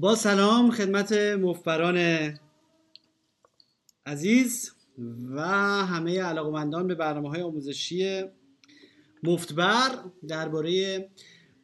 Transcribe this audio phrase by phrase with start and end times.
[0.00, 1.98] با سلام خدمت مفبران
[4.06, 4.72] عزیز
[5.30, 5.40] و
[5.86, 8.24] همه علاقمندان به برنامه های آموزشی
[9.22, 9.90] مفتبر
[10.28, 11.08] درباره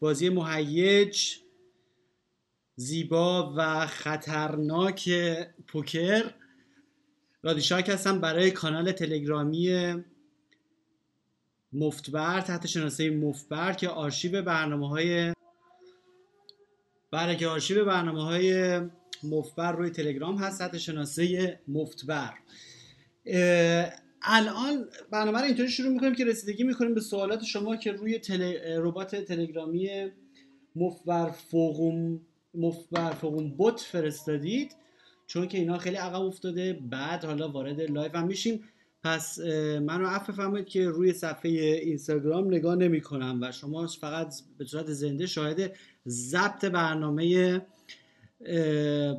[0.00, 1.34] بازی مهیج
[2.76, 5.10] زیبا و خطرناک
[5.66, 6.30] پوکر.
[7.42, 9.94] رادیشاک هستم برای کانال تلگرامی
[11.72, 15.33] مفتبر تحت شناسه مفتبر که آرشیو برنامه های
[17.15, 18.80] برای که آرشیو برنامه های
[19.23, 22.34] مفتبر روی تلگرام هست تحت شناسه مفتبر.
[24.23, 28.54] الان برنامه رو اینطوری شروع می‌کنیم که رسیدگی می‌کنیم به سوالات شما که روی تل...
[28.77, 30.10] ربات تلگرامی
[30.77, 32.20] مفبر فوقوم
[32.54, 34.76] مفبر فوقوم بوت فرستادید.
[35.26, 38.65] چون که اینا خیلی عقب افتاده بعد حالا وارد لایو هم میشیم.
[39.04, 39.38] پس
[39.82, 44.92] منو عفو فرمایید که روی صفحه اینستاگرام نگاه نمی کنم و شما فقط به صورت
[44.92, 45.76] زنده شاهد
[46.08, 47.66] ضبط برنامه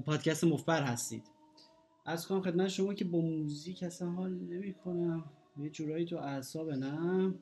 [0.05, 1.23] پادکست مفبر هستید.
[2.05, 5.23] از کنم خدمت شما که با موزیک اصلا حال نمی کنم
[5.57, 7.33] یه جورایی تو اعصاب نه؟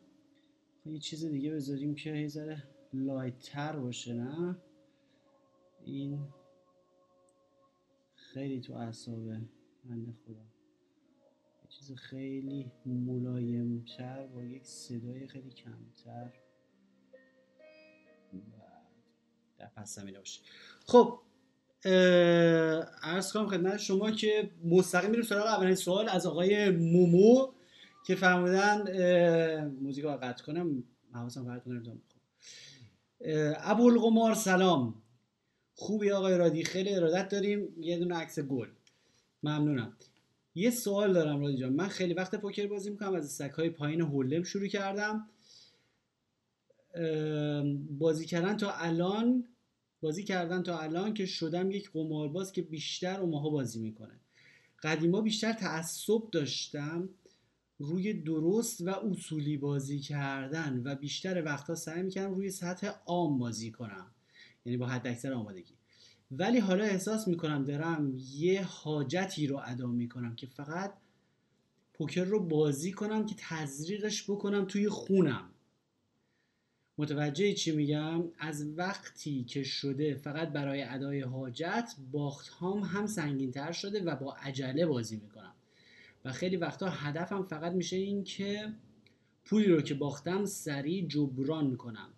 [0.85, 4.57] یه چیز دیگه بذاریم که یه ذره لایتر باشه نه؟
[5.85, 6.19] این
[8.15, 9.41] خیلی تو اعصابه.
[9.85, 10.13] من یه
[11.87, 16.33] چیز خیلی ملایمتر با یک صدای خیلی کمتر.
[19.57, 20.41] در پس زمینه باشه.
[20.85, 21.19] خب
[23.03, 27.53] ارز کنم خدمت شما که مستقیم میریم سراغ اولین سوال از آقای مومو
[28.05, 28.81] که فرمودن
[29.81, 30.83] موزیک رو قطع کنم.
[31.13, 32.01] حواسم پرت کنم
[33.57, 35.03] ابوالقمار سلام.
[35.75, 37.81] خوبی آقای رادی؟ خیلی ارادت داریم.
[37.81, 38.67] یه دونه عکس گل.
[39.43, 39.97] ممنونم.
[40.55, 41.73] یه سوال دارم رادی جان.
[41.73, 45.29] من خیلی وقت پوکر بازی می‌کنم از های پایین هولم شروع کردم.
[47.99, 49.47] بازی کردن تا الان
[50.01, 54.19] بازی کردن تا الان که شدم یک قمارباز که بیشتر اوماها بازی می‌کنه.
[54.83, 57.09] قدیما بیشتر تعصب داشتم
[57.79, 63.71] روی درست و اصولی بازی کردن و بیشتر وقتا سعی می‌کردم روی سطح عام بازی
[63.71, 64.11] کنم.
[64.65, 65.73] یعنی با حد اکثر آمادگی.
[66.37, 70.93] ولی حالا احساس می‌کنم دارم یه حاجتی رو ادا می‌کنم که فقط
[71.93, 75.49] پوکر رو بازی کنم که تزریقش بکنم توی خونم.
[76.97, 83.71] متوجه چی میگم؟ از وقتی که شده فقط برای ادای حاجت باخت هم سنگین تر
[83.71, 85.53] شده و با عجله بازی می‌کنم.
[86.25, 88.73] و خیلی وقتا هدفم فقط میشه این که
[89.45, 92.09] پولی رو که باختم سریع جبران کنم.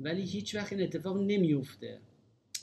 [0.00, 2.00] ولی هیچ وقت این اتفاق نمیفته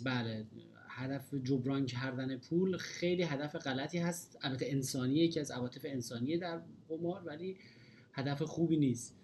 [0.04, 0.46] بله
[0.90, 4.38] هدف جبران کردن پول خیلی هدف غلطی هست.
[4.42, 7.58] البته انسانیه یکی از عواطف انسانیه در قمار ولی
[8.14, 9.16] هدف خوبی نیست.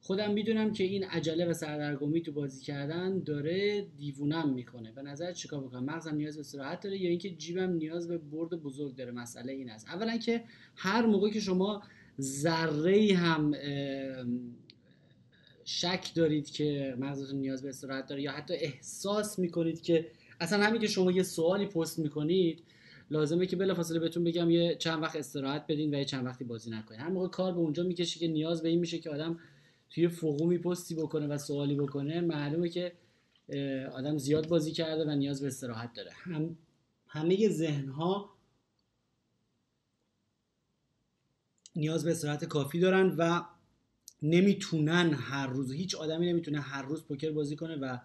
[0.00, 4.92] خودم می‌دونم که این عجله و سردرگمی تو بازی کردن داره دیوونم می‌کنه.
[4.92, 8.50] به نظر چیکار بکنم؟ مغزم نیاز به استراحت داره یا اینکه جیبم نیاز به برد
[8.50, 9.88] بزرگ داره؟ مسئله این است.
[9.88, 10.44] اولا که
[10.76, 11.82] هر موقع که شما
[12.20, 13.54] ذره هم
[15.68, 20.10] شک دارید که مغزتون نیاز به استراحت داره یا حتی احساس می‌کنید که
[20.40, 22.62] اصلا همین که شما یه سوالی پست می‌کنید
[23.10, 26.70] لازمه که بلافاصله بهتون بگم یه چند وقت استراحت بدین و یه چند وقتی بازی
[26.70, 29.38] نکنید هر موقع کار به اونجا می‌کشه که نیاز به این میشه که آدم
[29.90, 32.92] توی فقومی پستی بکنه و سوالی بکنه معلومه که
[33.92, 36.10] آدم زیاد بازی کرده و نیاز به استراحت داره.
[36.14, 36.56] هم
[37.06, 38.36] همه ذهن ها
[41.76, 43.42] نیاز به استراحت کافی دارن و
[44.30, 47.98] نمی‌تونن هر روز هیچ آدمی نمی‌تونه هر روز پوکر بازی کنه و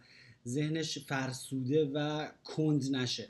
[0.48, 3.30] ذهنش فرسوده و کند نشه.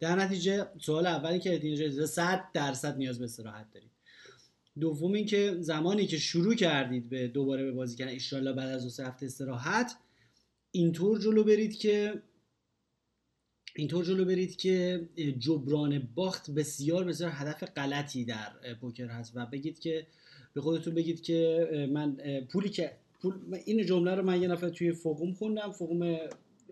[0.00, 3.90] در نتیجه سوال اولی که نتیجه 100 درصد نیاز به استراحت دارید.
[4.80, 9.02] دوم اینکه زمانی که شروع کردید به دوباره به بازی کردن ایشالله بعد از دو
[9.02, 9.96] هفته استراحت
[10.70, 12.22] اینطور جلو برید که
[13.76, 19.78] اینطور جلو برید که جبران باخت بسیار بسیار هدف غلطی در پوکر هست و بگید
[19.78, 20.06] که
[20.54, 22.16] به خودتون بگید که من
[22.52, 22.92] پولی که
[23.22, 26.18] پول این جمله رو من یه نفر توی فوقوم خوندم فوقوم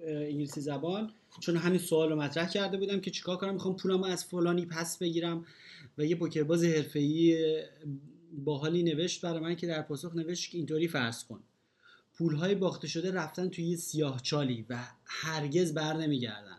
[0.06, 1.10] انگلیسی زبان
[1.40, 4.98] چون همین سوال رو مطرح کرده بودم که چیکار کنم می‌خوام پولم از فلانی پس
[4.98, 5.46] بگیرم
[5.98, 7.36] و یه پوکرباز حرفه‌ای
[8.44, 11.40] باحالی نوشت برای من که در پاسخ نوشت که اینطوری فرض کن.
[12.14, 16.58] پولهای باخته شده رفتن توی سیاه چالی و هرگز بر نمیگردن.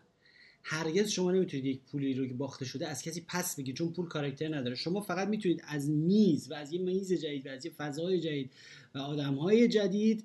[0.70, 4.08] هرگز شما نمی‌تونید یک پولی رو که باخته شده از کسی پس بگیرید چون پول
[4.08, 4.74] کاراکتر نداره.
[4.74, 8.50] شما فقط می‌تونید از میز و از یه میز جدید و از یه فضای جدید
[8.94, 10.24] و آدمهای جدید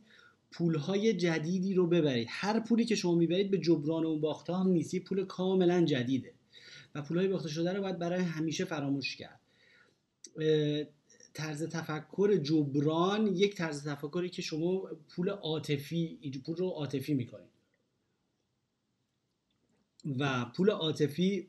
[0.51, 2.27] پولهای جدیدی رو ببرید.
[2.29, 4.95] هر پولی که شما می‌برید به جبران اون باخته هم نیست.
[4.95, 6.33] پول کاملا جدیده.
[6.95, 9.39] و پولهای باخته شده رو باید برای همیشه فراموش کرد.
[11.33, 17.52] طرز تفکر جبران یک طرز تفکری که شما پول عاطفی پول رو عاطفی می‌کنید.
[20.19, 21.47] و پول عاطفی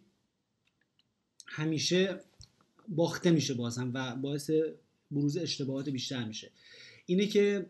[1.46, 2.20] همیشه
[2.88, 4.50] باخته میشه باز هم و باعث
[5.10, 6.50] بروز اشتباهات بیشتر میشه.
[7.06, 7.66] اینه که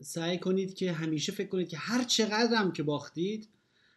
[0.00, 3.48] سعی کنید که همیشه فکر کنید که هر چقدر هم که باختید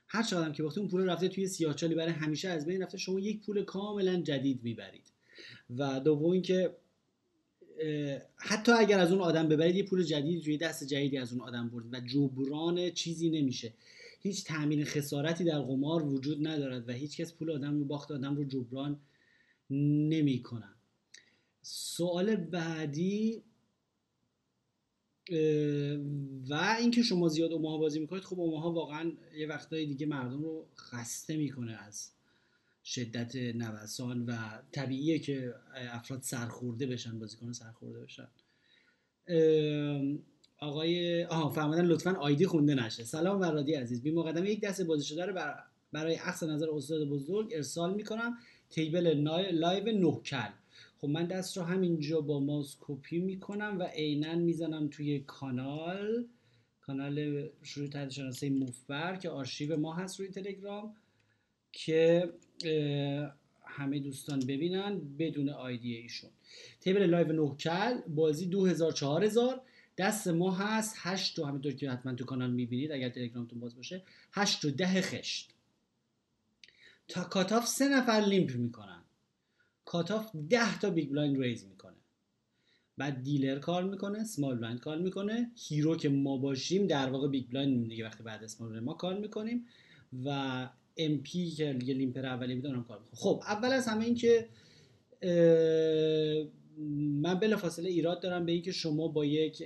[0.07, 2.97] هر چقدر هم که باختید اون پول رفته توی سیاهچالی برای همیشه از بین رفته.
[2.97, 5.03] شما یک پول کاملا جدید می‌برید.
[5.77, 6.75] و دوم اینکه
[8.37, 11.69] حتی اگر از اون آدم ببرید یه پول جدید روی دست جدیدی از اون آدم
[11.69, 13.73] برد و جبران چیزی نمیشه.
[14.23, 18.35] هیچ تامین خسارتی در قمار وجود ندارد و هیچ کس پول آدم رو باخت آدم
[18.35, 18.99] رو جبران
[19.69, 20.75] نمی‌کنن.
[21.61, 23.43] سوال بعدی
[26.49, 30.67] و اینکه شما زیاد اوماها بازی می‌کنید خب اوماها واقعا یه وقتهای دیگه مردم رو
[30.77, 32.11] خسته می‌کنه از
[32.85, 38.27] شدت نوسان و طبیعیه که افراد سرخورده بشن بازیکن سرخورده بشن.
[40.63, 43.03] آقای آها فهمیدن لطفا آیدی خونده نشه.
[43.03, 44.01] سلام ورادی عزیز.
[44.01, 45.53] بی مقدمه یک دست بازی شده رو
[45.91, 48.37] برای عکس نظر استاد بزرگ ارسال می‌کنم.
[48.69, 49.07] تیبل
[49.51, 50.49] لایو نوکل
[50.97, 56.25] خب من دست رو همینجا با ماوس کپی می‌کنم و عینا می‌زنم توی کانال.
[56.81, 60.95] کانال شروع تحت شناسه مفبر که آرشیو ما هست روی تلگرام
[61.71, 62.29] که
[63.65, 66.29] همه دوستان ببینن بدون آیدی ایشون.
[66.81, 69.61] تیبل لایو نوکل بازی 2000 4000
[69.97, 74.03] دست ما هست 8 تا همینطور که حتما تو کانال می‌بینید اگر تلگرامتون باز باشه
[74.31, 75.49] 8 و 10 خشت.
[77.07, 79.01] تا cutoff سه نفر limp می‌کنن.
[79.85, 81.95] cutoff 10 تا big blind raise می‌کنه.
[82.97, 85.51] بعد dealer call می‌کنه small blind call می‌کنه.
[85.55, 89.65] hero که ما باشیم در واقع big blind دیگه وقتی بعد small ما call می‌کنیم.
[90.25, 90.29] و
[90.97, 92.97] MP که limper اولی بود call می‌کنه.
[93.13, 94.49] خب اول از همه این که
[97.21, 99.63] من بلافاصله ایراد دارم به اینکه شما با یک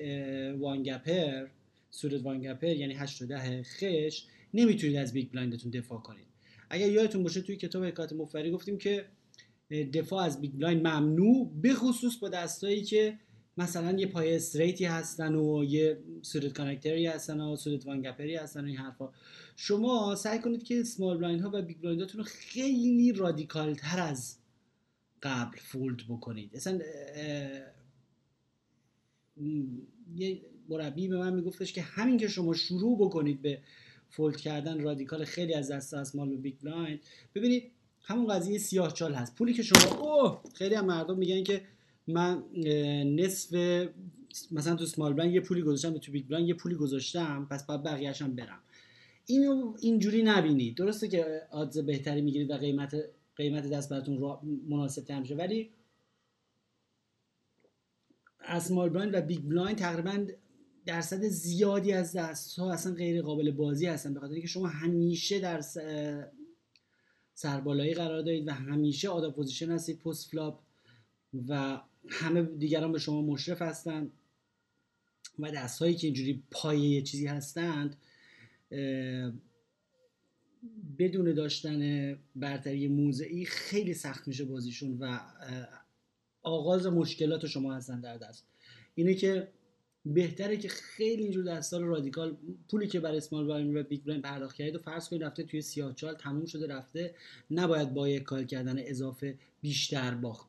[0.59, 1.47] one-gapper
[1.89, 6.27] صورت one-gapper یعنی 8 و 10 خشت نمی‌تونید از big blind تون دفاع کنید.
[6.69, 9.05] اگر یادتون باشه توی کتاب حکایت مفری گفتیم که
[9.93, 13.19] دفاع از big blind ممنوع به خصوص با دستایی که
[13.57, 18.31] مثلا یه پای straight ی هستن و یه صورت connector ی هستن و صورت one-gapper
[18.31, 19.09] ی هستن و این حرفا.
[19.55, 24.37] شما سعی کنید که small blind ها و big blind رو خیلی رادیکال تر از
[25.23, 26.55] قبل fold بکنید.
[26.55, 26.79] اصلا
[30.15, 33.59] یه مربی به من میگفتش که همین که شما شروع بکنید به
[34.09, 36.99] fold کردن رادیکال خیلی از دست small و big blind.
[37.35, 37.71] ببینید
[38.01, 39.35] همون قضیه سیاه چال هست.
[39.35, 41.61] پولی که شما اوه خیلی هم مردم میگن که
[42.07, 42.43] من
[43.15, 43.53] نصف
[44.51, 47.83] مثلا تو small blind یه پولی گذاشتم تو big blind یه پولی گذاشتم پس باید
[47.83, 48.59] بقیه‌اش برم.
[49.25, 50.75] اینو اینجوری نبینید.
[50.75, 52.95] درسته که odds بهتری می‌گیرید و قیمت
[53.37, 55.35] قیمت دست براتون مناسب تر میشه.
[55.35, 55.69] ولی
[58.39, 60.25] small blind و big blind تقریبا
[60.85, 64.13] درصد زیادی از دست ها اصلا غیر قابل بازی هستن.
[64.13, 65.61] به خاطر اینکه شما همیشه در
[67.33, 70.59] سربالایی قرار دارید و همیشه out of position هستید post flop
[71.47, 74.11] و همه دیگران به شما مشرف هستند
[75.39, 77.95] و دست هایی که اینجوری پایه چیزی هستند
[80.99, 85.19] بدون داشتن برتری موضعی خیلی سخت میشه بازیشون و
[86.43, 88.45] آغاز مشکلات شما هستن در دست.
[88.95, 89.47] اینه که
[90.05, 92.37] بهتره که خیلی اینجور دستا رو رادیکال
[92.69, 95.61] پولی که برای small blind و big blind پرداخت کردید و فرض کنید رفته توی
[95.61, 97.15] سیاه چال تموم شده رفته
[97.51, 100.47] نباید با یک call کردن اضافه بیشتر باخت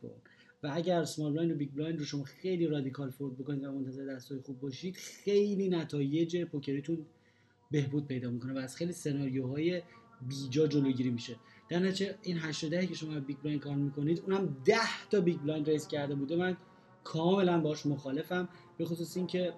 [0.63, 4.07] و اگر small blind و big blind رو شما خیلی رادیکال fold بکنید و منتظر
[4.07, 7.07] دستای خوب باشید خیلی نتایج پوکریتون
[7.71, 9.83] بهبود پیدا می‌کنه و از خیلی سناریوهای
[10.29, 11.37] بیجا جلوگیری میشه.
[11.69, 14.77] در نتیجه این 8 که شما big blind call می‌کنید اونم 10
[15.11, 16.37] تا big blind raise کرده بوده.
[16.37, 16.57] من
[17.05, 18.49] کاملا باش مخالفم
[18.79, 19.53] به خصوص اینکه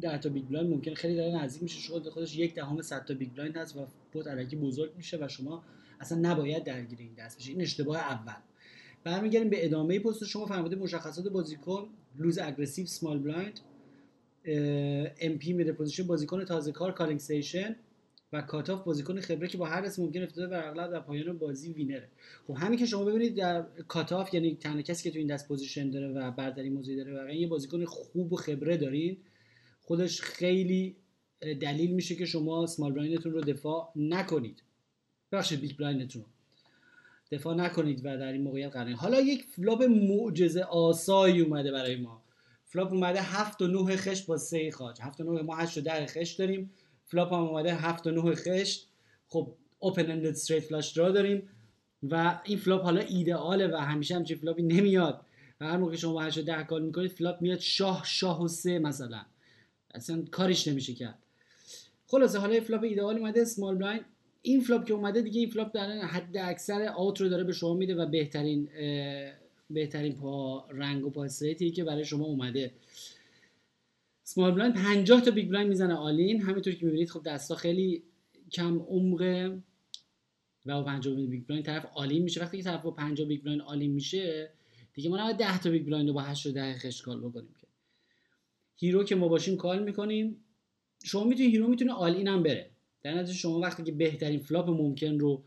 [0.00, 1.80] 10 تا big blind ممکن خیلی داره نزدیک میشه.
[1.80, 5.28] شما خودش یک دهم صد تا big blind هست و pot الکی بزرگ میشه و
[5.28, 5.64] شما
[6.00, 8.32] اصلا نباید درگیر این دست بشید این اشتباه اول.
[9.04, 10.24] برمیگردیم به ادامه پست.
[10.24, 11.88] شما فرمودید مشخصات بازیکن
[12.18, 13.60] loose aggressive small blind
[15.20, 16.06] MP middle position.
[16.06, 17.76] بازیکن تازه کار calling station
[18.32, 21.72] و cutoff بازیکن خبره که با هر اسم ممکن افتاده بر اغلب در پایان بازی
[21.72, 22.08] winner ه.
[22.46, 25.90] خب همین که شما ببینید در cutoff یعنی تنها کسی که تو این دست position
[25.90, 29.16] داره و برتری موضعی داره و یه بازیکن خوب و خبره دارین
[29.80, 30.96] خودش خیلی
[31.40, 34.62] دلیل میشه که شما small blind تون رو دفاع نکنید.
[35.32, 36.24] بخش big blind تون
[37.30, 42.22] دفاع نکنید و در این موقعیت قرار حالا یک flop معجزه آسایی اومده برای ما.
[42.64, 45.80] flop اومده هفت و نه خشت با سه خاج هفت و نه ما هشت و
[45.80, 46.70] ده خشت داریم.
[47.08, 48.88] flop هم اومده هفت و نه خشت.
[49.28, 51.48] خب open ended straight flush draw داریم
[52.02, 55.20] و این flop حالا ایدئاله و همیشه همچین flop ی نمیاد.
[55.60, 59.20] و هر موقع شما 8 ده call می‌کنید flop میاد شاه شاه و سه مثلا.
[59.94, 61.18] اصلا کارش نمیشه کرد.
[62.06, 64.04] خلاصه حالا flop ایدئال اومده small blind
[64.42, 67.94] این flop که اومده دیگه این flop در حداکثر out رو داره به شما میده
[67.94, 68.68] و بهترین
[69.70, 72.70] بهترین پا رنگ و پا straight ی که برای شما اومده.
[74.28, 78.02] small blind 50 تا big blind می‌زنه all in همینطور که می‌بینید خب دستا خیلی
[78.52, 79.58] کم عمقه
[80.66, 82.40] و با 50 big blind طرف all in میشه.
[82.40, 84.50] وقتی که طرف با 50 big blind all in میشه
[84.94, 87.54] دیگه ما نباید 10 تا big blind رو با 8 و 10 خشت call بکنیم
[87.60, 87.66] که.
[88.76, 90.36] hero که ما باشیم call می‌کنیم.
[91.04, 92.70] شما می‌تونید hero می‌تونه all in هم بره.
[93.02, 95.42] در نتیجه شما وقتی که بهترین flop ممکن رو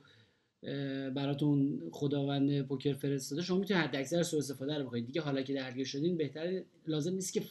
[1.16, 5.06] براتون خداوند پوکر فرستاده شما می‌تونید حداکثر سوء استفاده رو بکنید.
[5.06, 7.44] دیگه حالا که درگیر شدین بهتر لازم نیست که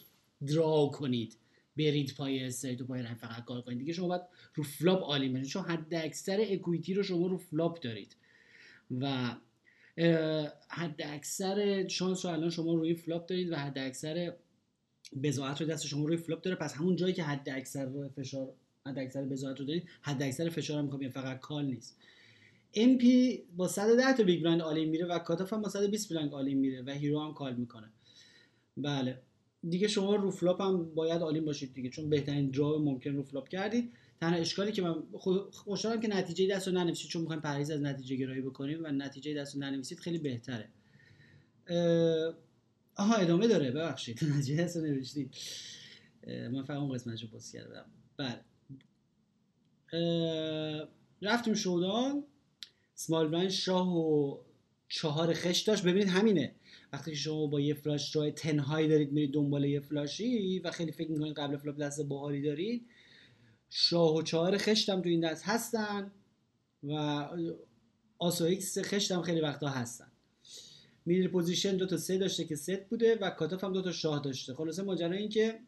[0.47, 1.37] draw کنید.
[1.77, 3.79] برید پای straight و پای رنگ فقط call کنید.
[3.79, 4.21] دیگه شما باید
[4.53, 8.15] رو flop all in بشید چون حداکثر equity رو شما رو flop دارید.
[8.99, 9.35] و
[10.69, 14.33] حداکثر شانس رو الان شما روی flop دارید و حداکثر
[15.23, 16.55] بضاعت رو دست شما روی flop داره.
[16.55, 18.53] پس همون جایی که حداکثر فشار
[18.87, 21.97] حداکثر بضاعت رو دارید حداکثر فشار هم می‌خوام فقط call نیست.
[22.73, 26.33] MP با 110 تا big blind all in میره و cutoff هم با 120 blind
[26.33, 27.89] all in میره و hero هم call می‌کنه.
[28.77, 29.21] بله.
[29.69, 33.23] دیگه شما رو flop هم باید all in باشید دیگه چون بهترین draw ممکن رو
[33.23, 33.93] flop کردید.
[34.21, 35.03] تنها اشکالی که من
[35.51, 39.33] خوشحالم که نتیجه دست رو ننویسید چون می‌خوایم پرهیز از نتیجه گرایی بکنیم و نتیجه
[39.33, 40.69] دست رو ننویسید خیلی بهتره.
[42.95, 44.23] آها ادامه داره ببخشید.
[44.37, 45.35] نتیجه دست رو نوشتید.
[46.27, 47.85] من فقط اون قسمتش رو پست کردم.
[48.17, 48.41] بله.
[51.21, 52.23] رفتیم showdown.
[52.95, 54.37] سمال شاه و
[54.89, 55.83] چهار خشت داشت.
[55.83, 56.55] ببینید همینه.
[56.93, 60.91] وقتی شما با یه flush draw تنهایی دارید میرید دنبال یه flush ی و خیلی
[60.91, 62.85] فکر می‌کنید قبل flop دست باحالی دارید
[63.69, 66.11] شاه و چهار خشت هم تو این دست هستن
[66.83, 66.93] و
[68.19, 70.07] آس و X خشت هم خیلی وقتا هستن.
[71.05, 74.21] middle position دو تا سه داشته که ست بوده و cutoff هم دو تا شاه
[74.23, 74.53] داشته.
[74.53, 75.59] خلاصه ماجرا این که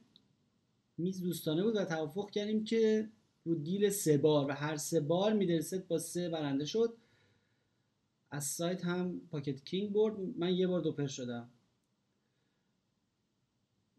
[0.98, 3.10] میز دوستانه بود و توافق کردیم که
[3.46, 6.94] رو deal سه بار و هر سه بار middle set با سه برنده شد.
[8.33, 10.19] از سایت هم pocket king برد.
[10.37, 11.49] من یه بار دوپر شدم.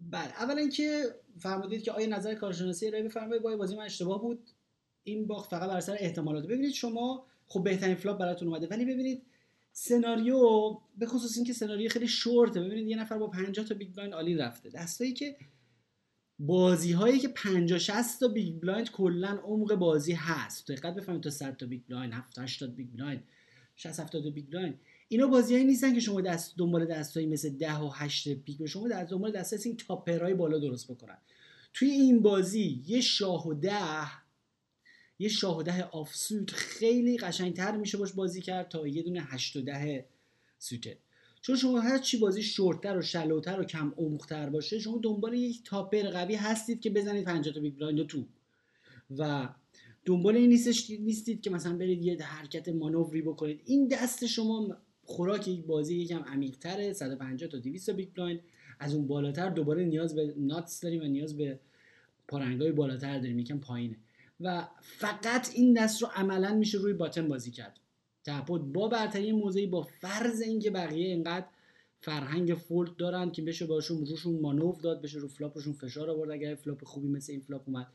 [0.00, 3.42] بله اولا که فرمودید که آیا نظر کارشناسی ارائه بفرمایید.
[3.42, 4.50] با بازی من اشتباه بود.
[5.04, 6.44] این باخت فقط بر سر احتمالات.
[6.44, 8.66] ببینید شما خب بهترین flop براتون اومده.
[8.66, 9.22] ولی ببینید
[9.72, 12.60] سناریو به خصوص اینکه سناریو خیلی شورته.
[12.60, 14.70] ببینید یه نفر با 50 تا big blind عالی رفته.
[14.70, 15.36] دستایی که
[16.38, 20.70] بازی هایی که 50 60 تا big blind کلا عمق بازی هست.
[20.70, 23.24] دقت بفهمید تا 100 تا big blind 7 80 big blind.
[23.76, 27.90] 60 70 big blind اینا بازیایی نیستن که شما دست دنبال دستایی مثل 10 و
[27.94, 31.18] 8 پیک شما در دنبال دست این top pair های بالا درست بکنن.
[31.72, 34.24] توی این بازی یه شاه و ده
[35.18, 39.56] یه شاه و ده offsuit خیلی قشنگتر میشه باش بازی کرد تا یه دونه 8
[39.56, 40.06] و ده
[40.58, 40.98] suited ه.
[41.40, 45.34] چون شما هر چی بازی شورتر و shallow تر و کم عمقتر باشه شما دنبال
[45.34, 48.24] یک top pair قوی هستید که بزنید 50 تا big blind تو.
[49.18, 49.48] و
[50.04, 53.62] دنبال این نیستش نیستید که مثلا برید یه حرکت مانوری بکنید.
[53.64, 58.40] این دست شما خوراک یک بازی یکم عمیق تره 150 تا 200 big blind
[58.80, 61.60] از اون بالاتر دوباره نیاز به nuts داریم و نیاز به
[62.28, 63.96] پارنگای بالاتر داریم یکم پایینه.
[64.40, 67.80] و فقط این دست رو عملا میشه روی button بازی کرد.
[68.24, 71.46] تپود با برتری موضعی با فرض اینکه بقیه اینقدر
[72.04, 76.30] فرهنگ fold دارن که بشه باشون روشون مانور داد بشه رو flop شون فشار آورد
[76.30, 77.86] اگر flop خوبی مثل این flop اومد.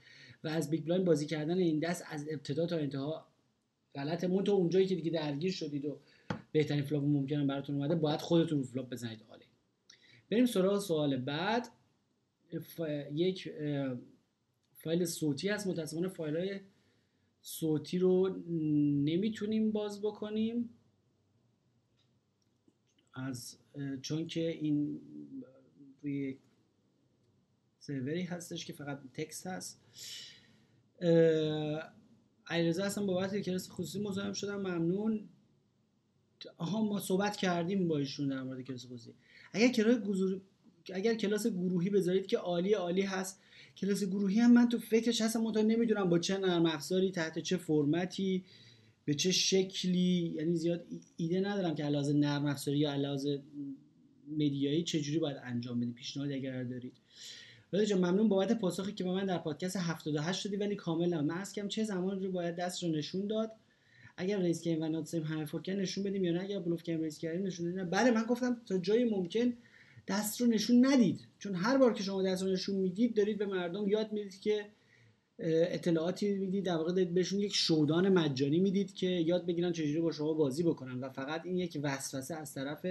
[0.44, 3.28] و از big blind بازی کردن این دست از ابتدا تا انتها
[3.96, 5.98] غلطه مون تو اونجایی که دیگه درگیر شدید و
[6.51, 9.46] بهترین flop ممکنه براتون اومده باید خودتون رو flop بزنید عالی.
[10.32, 11.68] بریم سراغ سوال بعد.
[13.13, 13.54] یک
[14.74, 15.68] فایل صوتی هست.
[15.68, 16.60] متاسفانه فایل های
[17.42, 18.44] صوتی رو
[19.04, 20.70] نمی‌تونیم باز بکنیم.
[23.20, 23.58] از
[24.02, 25.02] چون که این
[26.04, 26.38] روی
[27.80, 29.80] سروری هستش که فقط تکست هست.
[32.52, 34.60] ایرزا هستم بابت کلاس خصوصی مزاحم شدم.
[34.60, 35.30] ممنون.
[36.58, 39.14] آها ما صحبت کردیم با ایشون در مورد کلاس خصوصی.
[39.54, 40.00] اگر کلاس
[40.94, 43.42] اگر کلاس گروهی بذارید که عالی عالی هست.
[43.78, 47.58] کلاس گروهی هم من تو فکرش هستم منتها نمی‌دونم با چه نرم افزاری تحت چه
[47.58, 48.44] فرمتی.
[49.10, 50.86] به چه شکلی؟ یعنی زیاد
[51.18, 53.39] ایده ندارم که علاوه نرم افزاری یا علاوه
[54.32, 56.94] مدیایی چجوری باید انجام بدیم پیشنهاد اگر دارید.
[57.74, 61.44] ولی جان ممنون بابت پاسخی که به من در پادکست 78 دادی ولی کامل من
[61.56, 63.51] کم چه زمان رو باید دست رو نشون داد.
[64.18, 67.04] اگر raise کردیم و nuts یم همه فورکن نشون بدیم یا نه؟ اگر بلوف کردیم
[67.04, 67.89] raise کردیم نشون بدیم.
[67.89, 69.54] بله من گفتم تا جای ممکن
[70.08, 71.28] دست رو نشون ندید.
[71.39, 74.66] چون هر بار که شما دست رو نشون می‌دید دارید به مردم یاد می‌دید که
[75.39, 80.34] اطلاعاتی می‌دید در واقع بهشون یک showdown مجانی می‌دید که یاد بگیرن چجوری با شما
[80.34, 82.86] بازی بکنن و فقط این یک وسوسه از طرف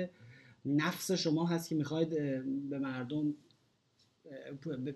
[0.65, 2.11] نفس شما هست که می‌خواید
[2.71, 3.35] به مردم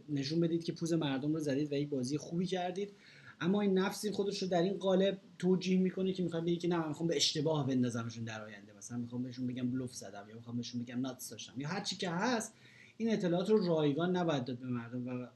[0.08, 2.92] نشون بدید که پوز مردم رو زدید و یک بازی خوبی کردید.
[3.40, 6.76] اما این نفسی خودش رو در این قالب توجیه می‌کنه که می‌خواد بگه که نه
[6.76, 8.72] من می‌خوام به اشتباه بندازمشون در آینده.
[8.78, 11.96] مثلا می‌خوام بهشون بگم بلوف زدم یا می‌خوام بهشون بگم ناتس داشتم یا هر چی
[11.96, 12.54] که هست
[13.02, 15.26] این اطلاعات رو رایگان نباید داد به مردم و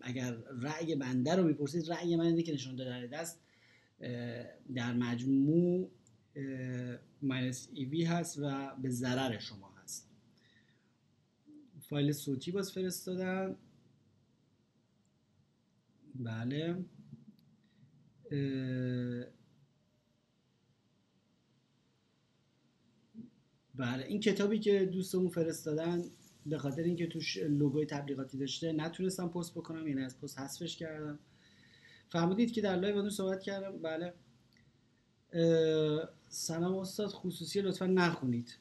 [0.00, 3.40] اگر رأی بنده رو می‌پرسید رأی من اینه که نشان داده دست
[4.74, 5.90] در مجموع
[7.22, 10.10] minus EV هست و به ضرر شما هست.
[11.80, 13.56] فایل صوتی باز فرستادن.
[16.14, 16.84] بله.
[23.74, 24.04] بله.
[24.08, 26.04] این کتابی که دوستمون فرستادن
[26.46, 31.18] به خاطر اینکه توش لوگوی تبلیغاتی داشته نتونستم پست بکنم یعنی از پست حذفش کردم.
[32.08, 33.78] فهمیدید که در live صحبت کردم.
[33.82, 34.14] بله.
[36.28, 38.58] سلام استاد خصوصی لطفا نخونید.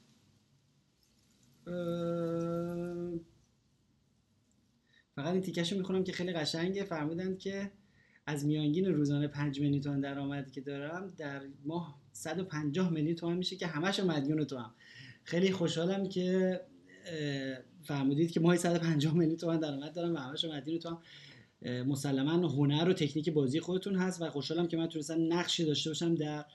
[5.16, 6.84] فقط این تیکش رو می‌خونم که خیلی قشنگه.
[6.84, 7.72] فهمیدن که
[8.26, 13.56] از میانگین روزانه 5 میلیون تومن درآمدی که دارم در ماه 150 میلیون تومن میشه
[13.56, 14.74] که همش مدیون تو هم.
[15.24, 16.62] خیلی خوشحالم که
[17.84, 21.02] فهمیدید که ماهی 150 میلیون تومن درآمد دارم و همش مدیون تو هم
[21.64, 26.16] مسلما هنر و تکنیک بازی خودتون هست و خوشحالم که من تونستم نقشی داشته باشم
[26.16, 26.46] در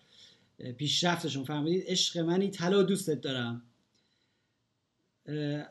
[0.76, 1.44] پیشرفتشون.
[1.44, 3.62] فهمیدید عشق منی طلا دوستت دارم.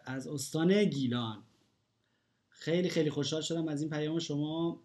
[0.06, 1.44] از استان گیلان.
[2.50, 4.82] خیلی خیلی خوشحال شدم از این پیام شما.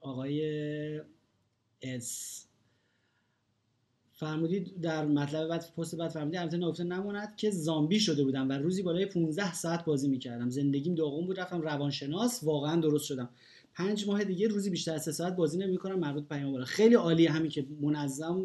[0.00, 1.00] آقای
[1.82, 2.45] اس.
[4.18, 8.52] فرمودید در مطلب بعد پست بعد فرمودید البته نکته نماند که زامبی شده بودم و
[8.52, 10.50] روزی بالای 15 ساعت بازی می‌کردم.
[10.50, 13.28] زندگیم داغون بود رفتم روانشناس واقعا درست شدم.
[13.74, 16.64] پنج ماه دیگه روزی بیشتر از سه ساعت بازی نمی‌کنم مربوط پیام بالا.
[16.64, 18.44] خیلی عالیه همین که منظم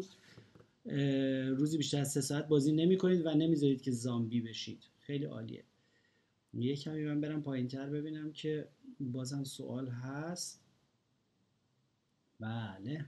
[1.56, 4.82] روزی بیشتر از سه ساعت بازی نمی‌کنید و نمی‌ذارید که زامبی بشید.
[4.98, 5.64] خیلی عالیه.
[6.54, 8.68] یه کمی من برم پایین تر ببینم که
[9.00, 10.60] بازم سوال هست.
[12.40, 13.06] بله.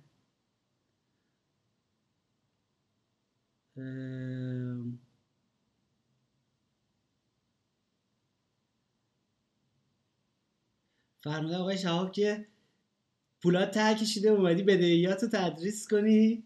[11.24, 12.46] فرموده آقای شهاب که
[13.42, 16.44] پولات ته کشیده اومدی بدهیات رو تدریس کنی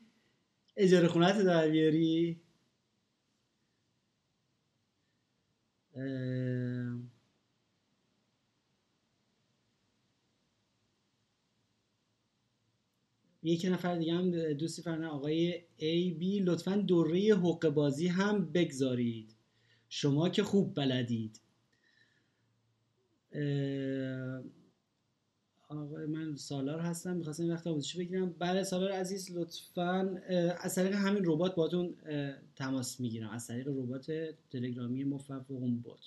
[0.76, 2.40] اجاره خونت رو در بیاری.
[13.42, 19.34] یک نفر دیگه هم دوستی فرنه آقای ای بی لطفا دوره حق بازی هم بگذارید.
[19.88, 21.40] شما که خوب بلدید.
[25.68, 28.34] آقای من سالار هستم می‌خواستم این وقت آموزشی بگیرم.
[28.38, 30.20] بله سالار عزیز لطفا
[30.60, 31.94] از طریق همین ربات باتون
[32.56, 33.30] تماس می‌گیرم.
[33.30, 34.12] از طریق ربات
[34.50, 36.00] تلگرامی مفوق بات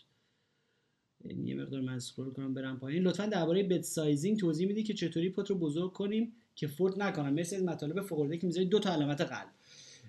[1.44, 3.04] یه مقدار من کنم برم پایین.
[3.04, 6.34] لطفا درباره bet sizing توضیح میدی که چطوری pot رو بزرگ کنیم.
[6.62, 9.50] که fold نکنم مثل از مطالب فوق که می‌ذارید دو تا علامت قلب.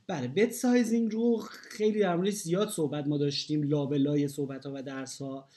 [0.07, 4.83] بله bet sizing رو خیلی در موردش زیاد صحبت ما داشتیم لابلای صحبت ها و
[4.83, 5.49] درس ها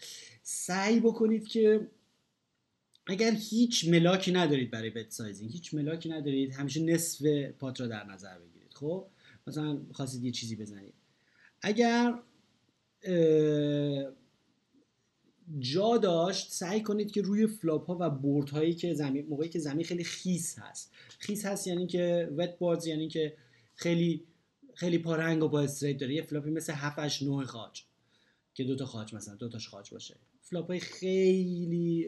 [0.44, 1.88] سعی بکنید که
[3.08, 7.26] اگر هیچ ملاکی ندارید برای bet sizing هیچ ملاکی ندارید همیشه نصف
[7.60, 8.74] pot را در نظر بگیرید.
[8.74, 9.08] خب؟
[9.48, 10.94] مثلا خواستید یه چیزی بزنید.
[11.62, 12.14] اگر
[15.60, 19.60] جا داشت سعی کنید که روی flop ها و board هایی که زمین موقعی که
[19.60, 20.92] زمین خیلی خیس هست.
[21.20, 23.38] خیس هست یعنی که wet boards یعنی که
[23.76, 24.24] خیلی
[24.74, 26.14] خیلی پارنگ و با straight داره.
[26.14, 27.84] یه flop ی مثل 7 8 9 خاج.
[28.54, 30.16] که دو تا خاج مثلا دو تاش خاج باشه.
[30.42, 32.08] flop های خیلی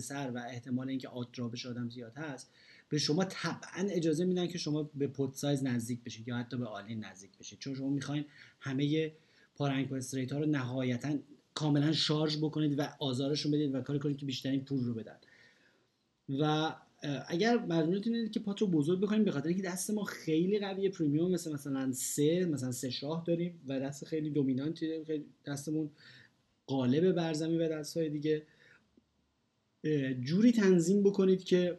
[0.00, 2.50] سر و احتمال اینکه آترابش آدم زیاد هست
[2.88, 6.66] به شما طبعا اجازه میدن که شما به pot size نزدیک بشید یا حتی به
[6.66, 7.58] all in نزدیک بشید.
[7.58, 8.24] چون شما می‌خواین
[8.60, 9.12] همه
[9.56, 11.18] پارنگ و straight ها رو نهایتا
[11.58, 15.16] کاملا شارژ بکنید و آزارشون بدید و کاری کنید که بیشترین پول رو بدن.
[16.28, 16.74] و
[17.28, 20.90] اگر مجبورتون اینه که پات رو بزرگ بکنیم به خاطر اینکه دست ما خیلی قویه
[20.90, 25.90] پریمیوم مثل مثلا سه مثلا سه شاه داریم و دست خیلی دومینانتی خیلی دستمون
[26.66, 28.42] قالب برزمی و دست های دیگه
[30.22, 31.78] جوری تنظیم بکنید که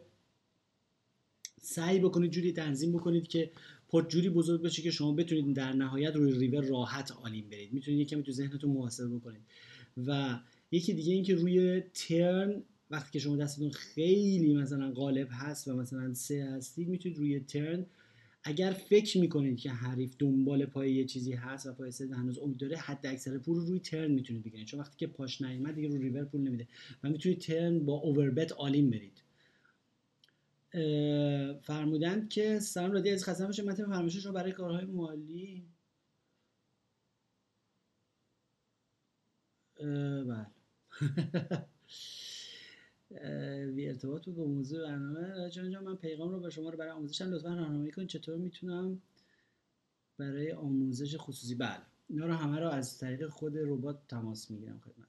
[1.60, 3.50] سعی بکنید جوری تنظیم بکنید که
[3.90, 7.72] پات جوری بزرگ بشه که شما بتونید در نهایت روی ریور راحت آلیم برید.
[7.72, 9.40] می‌تونید یکمی تو ذهنتون محاسبه بکنید.
[10.06, 15.76] و یکی دیگه اینکه روی ترن وقتی که شما دستتون خیلی مثلا غالب هست و
[15.76, 17.86] مثلا سه هستید می‌تونید روی ترن
[18.44, 22.56] اگر فکر می‌کنید که حریف دنبال پای یه چیزی هست و پای سه هنوز امید
[22.56, 24.66] داره حد اکثر پول رو روی ترن می‌تونید بگیرید.
[24.66, 26.68] چون وقتی که پاش نیومد دیگه رو ریور پول نمیده.
[27.04, 29.22] و می‌تونید ترن با اووربت آلیم برید.
[31.62, 35.66] فرمودند که سلام رادی از خسته باشه متن فرمایشش رو برای کارهای مالی.
[39.78, 40.46] بله.
[43.74, 45.50] بی ارتباط بود با موضوع برنامه.
[45.50, 48.08] جان من پیغام رو به شما رو برای آموزشم لطفا راهنمایی کنید.
[48.08, 49.02] چطور می‌تونم
[50.18, 51.82] برای آموزش خصوصی؟ بله.
[52.08, 55.08] اینا رو همه رو از طریق خود ربات تماس می‌گیرم خدمت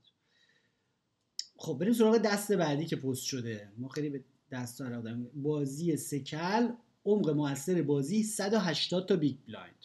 [1.56, 3.72] خب بریم سراغ دست بعدی که پست شده.
[3.78, 6.70] ما خیلی به دست آدم بازی سکل
[7.06, 9.76] عمق موثر بازی 180 تا big blind.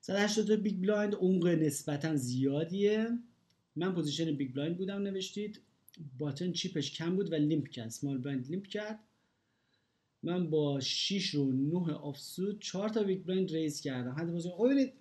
[0.00, 3.18] 180 تا big blind عمق نسبتا زیادیه.
[3.76, 5.60] من پوزیشن big blind بودم نوشتید.
[6.18, 8.98] button چیپش کم بود و limp کرد small blind limp کرد.
[10.22, 14.14] من با شاه و 9 offsuit 4 تا big blind raise کردم.
[14.18, 14.92] حتی بازی ببینید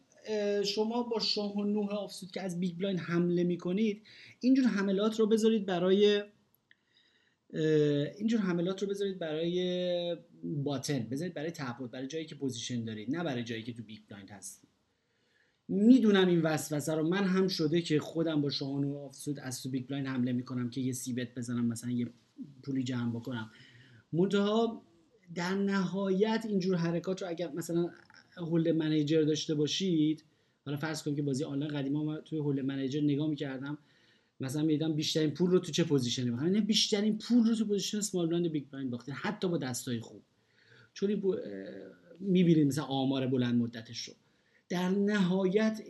[0.64, 4.04] شما با شاه و 9 offsuit که از big blind حمله می‌کنید
[4.40, 6.24] اینجور حملات رو بذارید برای
[8.18, 13.24] اینجور حملات رو بذارید برای button بذارید برای تعهد برای جایی که position دارید نه
[13.24, 14.70] برای جایی که تو big blind هستید.
[15.68, 17.08] می‌دونم این وسوسه رو.
[17.10, 20.32] من هم شده که خودم با شاه و نه offsuit از تو big blind حمله
[20.32, 22.08] می‌کنم که یه c-bet بزنم مثلا یه
[22.64, 23.52] پولی جمع بکنم.
[24.14, 24.82] منتها
[25.36, 27.90] در نهایت اینجور حرکات رو اگر مثلا
[28.38, 30.24] Hold'em Manager داشته باشید
[30.66, 33.78] حالا فرض کنیم که بازی آنلاین قدیما من توی Hold'em Manager نگاه می‌کردم.
[34.42, 37.98] مثلا می‌دیدم بیشترین پول رو تو چه position ی یعنی بیشترین پول رو تو position
[37.98, 40.22] small blind big blind باختین حتی با دستای خوب.
[40.94, 41.22] چون
[42.20, 44.14] می‌بینید مثلا آمار بلند مدتش رو.
[44.70, 45.82] در نهایت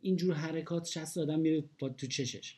[0.00, 2.56] اینجور حرکات شست آدم میره تو چشش.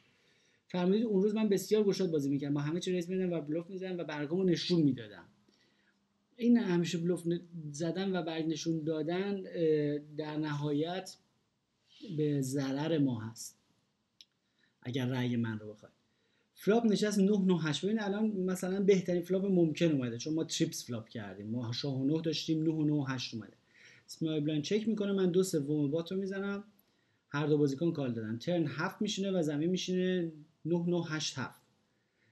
[0.68, 2.54] فرمودید اون روز من بسیار گشاد بازی می‌کردم.
[2.54, 5.24] با همه چی raise میدم و بلوف می‌زنم و برگامو نشون می‌دادم.
[6.36, 7.22] این همیشه بلوف
[7.72, 9.42] زدن و برگ نشون دادن
[10.16, 11.16] در نهایت
[12.16, 13.63] به ضرر ما هست.
[14.84, 15.92] اگر رأی من رو بخواد
[16.54, 20.86] flop نشست 9 9 8 ببین الان مثلا بهترین flop ممکن اومده چون ما trips
[20.86, 21.50] flop کردیم.
[21.50, 23.52] ما شاه و 9 داشتیم 9 و 9 8 اومده.
[24.06, 26.64] small blind check می‌کنه من دو سوم pot رو می‌زنم.
[27.28, 28.38] هر دو بازیکن call دادن.
[28.38, 30.32] turn 7 میشینه و زمین میشینه
[30.64, 31.60] 9 9 8 7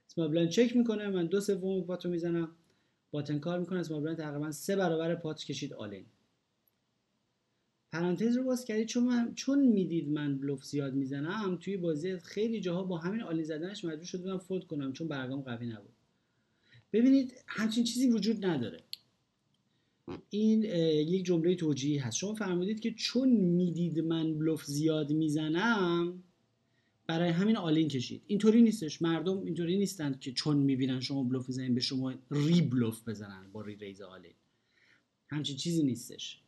[0.08, 2.48] small blind check می‌کنه من دو سوم pot رو می‌زنم.
[3.10, 3.78] button call می‌کنه.
[3.80, 6.04] small blind تقریبا سه برابر pot کشید all-in.
[7.92, 12.60] پرانتز رو باز کردید چون من چون می‌دید من بلوف زیاد می‌زنم توی بازی خیلی
[12.60, 15.94] جاها با همین all-in زدنش مجبور شده بودم fold کنم چون برگام قوی نبود.
[16.92, 18.80] ببینید همچین چیزی وجود نداره.
[20.30, 20.62] این
[21.08, 22.16] یک جمله توجیهی هست.
[22.16, 26.22] شما فرمودید که چون می‌دید من بلوف زیاد می‌زنم
[27.06, 28.22] برای همین all-in کشید.
[28.26, 29.02] اینطوری نیستش.
[29.02, 34.00] مردم اینطوری نیستند که چون می‌بینن شما بلوف بزنین به شما re-bluff بزنن با re-raise
[34.00, 34.34] all-in
[35.28, 36.42] همچین چیزی نیستش.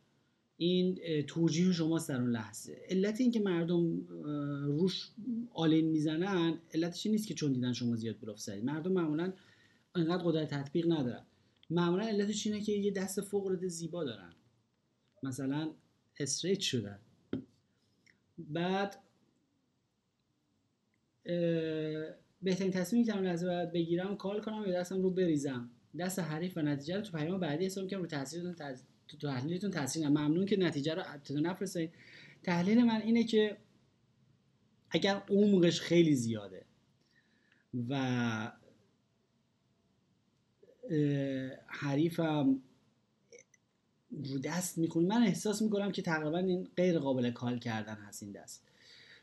[0.57, 2.77] این توجیه شما در اون لحظه.
[2.89, 4.07] علت این که مردم
[4.65, 5.11] روش
[5.53, 9.33] all-in می‌زنن علتش نیست که چون دیدن شما زیاد بلوف زدید مردم معمولا
[9.95, 11.25] انقدر قدرت تطبیق ندارن.
[11.69, 14.33] معمولا علتش اینه که یه دست فوق العاده زیبا دارن.
[15.23, 15.71] مثلا
[16.19, 16.99] straight شدن.
[18.37, 18.95] بعد
[22.41, 25.69] بهترین تصمیمی که من لحظه باید بگیرم call کنم یا دستم رو بریزم.
[25.99, 30.07] دست حریف و نتیجه رو تو پیام بعدی حساب کنم رو تاثیرتون تو تحلیلتون تاثیر
[30.07, 31.91] ممنون که نتیجه رو ابتدا نفرستید
[32.43, 33.57] تحلیل من اینه که
[34.89, 36.65] اگر عمقش خیلی زیاده
[37.89, 38.51] و
[41.67, 42.61] حریفم
[44.11, 48.31] رو دست می‌کنی من احساس می‌کنم که تقریبا این غیر قابل کال کردن هست این
[48.31, 48.63] دست.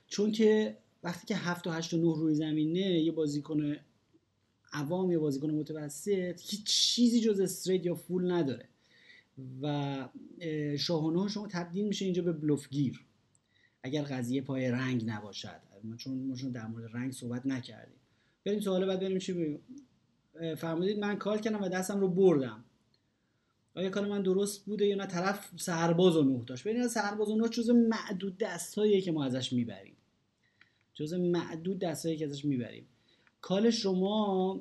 [0.07, 3.77] چون که وقتی که هفت و هشت و نه روی زمینه یه بازیکن
[4.73, 8.69] عوام یا بازیکن متوسط هیچ چیزی جز استریت یا فول نداره.
[9.63, 10.09] و
[10.79, 13.01] شاهانه شما تبدیل میشه اینجا به بلوفگیر.
[13.83, 15.61] اگر قضیه پای رنگ نباشد.
[15.97, 17.99] چون ما در مورد رنگ صحبت نکردیم.
[18.45, 19.59] بریم سوال بعد بریم چی
[20.57, 22.65] فرمودید من کار کردم و دستم رو بردم.
[23.75, 26.65] آیا کار من درست بوده یا نه؟ طرف سرباز و نه داشت.
[26.65, 29.97] ببینید سرباز و نه جز معدود دستاییه که ما ازش می‌بریم.
[30.95, 32.87] جز معدود دستایی که ازش می‌بریم.
[33.41, 34.61] کال شما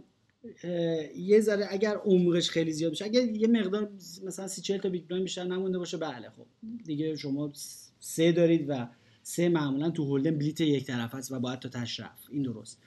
[1.15, 3.91] یه ذره اگر عمقش خیلی زیاد بشه اگر یه مقدار
[4.23, 6.45] مثلا سی چهل تا big blind بیشتر نمونده باشه بله خب.
[6.85, 7.51] دیگه شما
[7.99, 8.87] سه دارید و
[9.23, 12.81] سه معمولا تو hold'em بلیت یک طرفه است و باید تا تهش رفت این درست.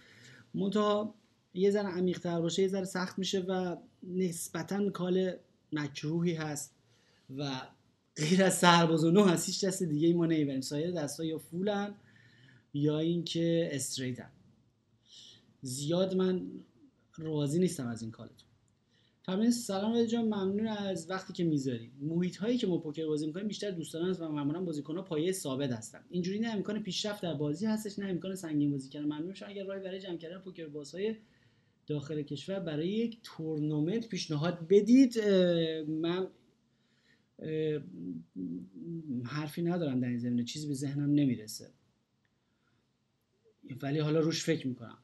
[0.54, 1.14] منتها
[1.54, 5.32] یه ذره عمیق‌تر باشه یه ذره سخت میشه و نسبتا call
[5.72, 6.74] مکروهی هست
[7.36, 7.50] و
[8.16, 9.46] غیر از سرباز و نو هست.
[9.46, 11.94] هیچ دست دیگه ای ما نمی‌بریم سایر دستا یا full ن
[12.74, 14.30] یا اینکه straight ن.
[15.62, 16.46] زیاد من
[17.18, 18.48] راضی نیستم از این کارتون.
[19.22, 23.48] فرمودین سلام جان ممنون از وقتی که می‌ذارید محیط هایی که ما پوکر بازی می‌کنیم
[23.48, 26.04] بیشتر دوستان است و معمولا بازیکن ها پایه ثابت هستن.
[26.10, 29.06] اینجوری نه امکان پیشرفت در بازی هستش نه امکان سنگین بازی کردن.
[29.06, 31.16] ممنون میشم اگر راهی برای جمع کردن پوکر بازهای
[31.86, 35.18] داخل کشور برای یک تورنمنت پیشنهاد بدید.
[35.88, 36.26] من
[39.24, 40.44] حرفی ندارم در این زمینه.
[40.44, 41.70] چیزی به ذهنم نمی‌رسه.
[43.82, 44.98] ولی حالا روش فکر می‌کنم.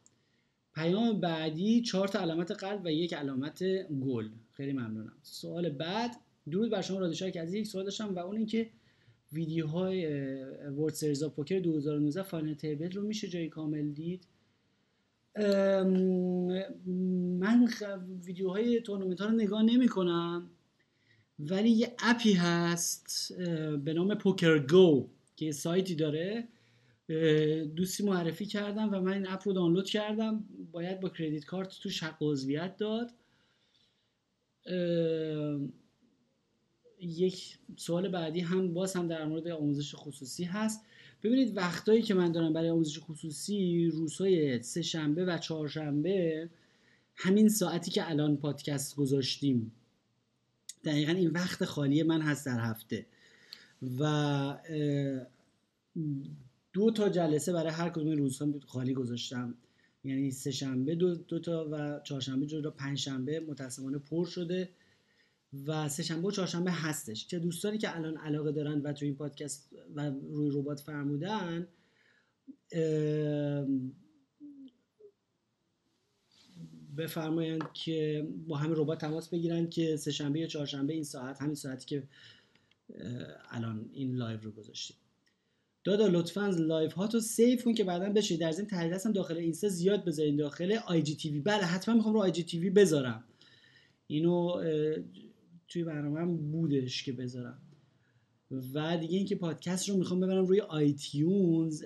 [0.75, 4.29] پیام بعدی چهار تا علامت قلب و یک علامت گل.
[4.51, 5.13] خیلی ممنونم.
[5.23, 6.17] سوال بعد
[6.51, 8.71] درود بر شما که از یک سوال داشتم و اون اینکه
[9.33, 10.07] ویدیوهای
[10.65, 14.27] World Series Poker 2019 final table رو میشه جای کامل دید؟
[17.41, 17.69] من
[18.27, 20.51] ویدیوهای تورنمنت ها رو نگاه نمی کنم
[21.39, 23.33] ولی یه اپی هست
[23.85, 26.49] به نام پوکر گو که سایتی داره.
[27.77, 30.45] دوستی معرفی کردم و من این اپ رو دانلود کردم.
[30.73, 33.11] باید با کردیت کارت توش حق عضویت داد.
[37.01, 40.85] یک سوال بعدی هم باز هم در مورد آموزش خصوصی هست.
[41.23, 46.49] ببینید وقتایی که من دارم برای آموزش خصوصی روزهای سه شنبه و چهارشنبه
[47.15, 49.73] همین ساعتی که الان پادکست گذاشتیم.
[50.85, 53.07] دقیقا این وقت خالی من هست در هفته.
[53.99, 54.05] و
[56.73, 59.55] دو تا جلسه برای هر کدوم روزها خالی گذاشتم.
[60.05, 64.69] یعنی سه شنبه دو, دو تا و چهارشنبه جدا پنج شنبه متاسفانه پر شده
[65.67, 67.27] و سه شنبه و چهارشنبه هستش.
[67.27, 71.69] که دوستانی که الان علاقه دارن و تو این پادکست و روی ربات فرمودن
[76.97, 81.55] بفرمایند که با همین ربات تماس بگیرن که سه شنبه یا چهارشنبه این ساعت همین
[81.55, 82.09] ساعتی که
[83.51, 84.97] الان این live رو گذاشتیم.
[85.85, 89.69] دادا لطفا live هاتو save کن که بعدا بشه در ضمن تحلیل هم داخل اینستا
[89.69, 90.37] زیاد بذارین.
[90.37, 93.25] داخل IGTV بله حتما می‌خوام رو IGTV بذارم.
[94.07, 94.63] اینو
[95.69, 97.63] توی برنامه بودش که بذارم.
[98.75, 101.85] و دیگه اینکه پادکست رو می‌خوام ببرم روی iTunes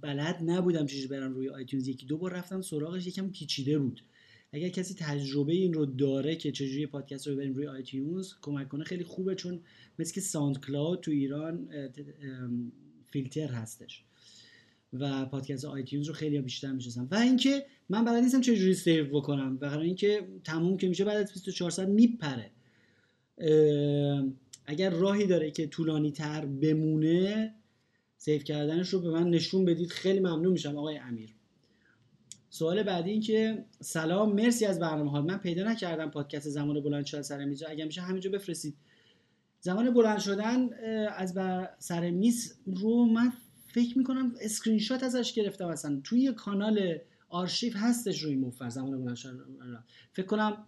[0.00, 4.02] بلد نبودم چیزی برم روی iTunes یکی دو بار رفتم سراغش یکم پیچیده بود.
[4.52, 8.84] اگر کسی تجربه این رو داره که چجوری پادکست رو ببریم روی iTunes کمک کنه
[8.84, 9.60] خیلی خوبه چون
[9.98, 11.68] مثل که SoundCloud تو ایران
[13.12, 14.02] فیلتر هستش.
[14.92, 19.58] و پادکست iTunes رو خیلی بیشتر می‌شناسم و اینکه من بلد نیستم چجوری save بکنم.
[19.60, 22.50] و اینکه تموم که میشه بعد از 24 ساعت میپره.
[24.66, 27.54] اگر راهی داره که طولانی تر بمونه
[28.18, 29.90] save کردنش رو به من نشون بدید.
[29.90, 31.34] خیلی ممنون میشم آقای امیر.
[32.50, 37.04] سوال بعدی این که سلام مرسی از برنامه ها من پیدا نکردم پادکست زمان بلند
[37.04, 38.74] شدن سر میز اگر میشه همینجا بفرستید.
[39.64, 40.72] زمان بلند شدن
[41.16, 43.32] از بر سر میز رو من
[43.66, 46.00] فکر می‌کنم اسکرین شات ازش گرفتم اصلا.
[46.04, 46.98] توی کانال
[47.28, 49.44] آرشیو هستش روی موفر زمان بلند شدن.
[50.12, 50.66] فکر کنم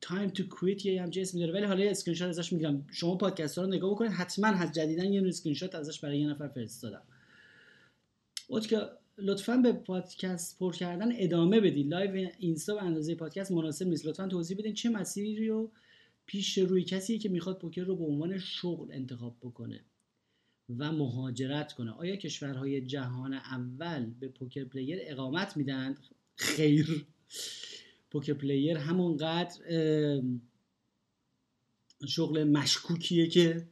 [0.00, 2.86] time to quit یه همچین اسمی داره ولی حالا اسکرین شات ازش می‌گیرم.
[2.92, 6.48] شما پادکست رو نگاه بکنید حتما هست جدیدن یه اسکرین شات ازش برای یه نفر
[6.48, 7.02] فرستادم.
[8.68, 8.80] که
[9.18, 11.88] لطفا به پادکست پر کردن ادامه بدید.
[11.88, 14.06] live اینستا به اندازه پادکست مناسب نیست.
[14.06, 15.70] لطفا توضیح بدین چه مسیری رو
[16.30, 19.80] پیش روی کسی که می‌خواد پوکر رو به عنوان شغل انتخاب بکنه
[20.78, 21.90] و مهاجرت کنه.
[21.90, 25.94] آیا کشورهای جهان اول به poker player اقامت میدن؟
[26.36, 27.06] خیر.
[28.10, 29.56] poker player همونقدر
[32.08, 33.66] شغل مشکوکیه که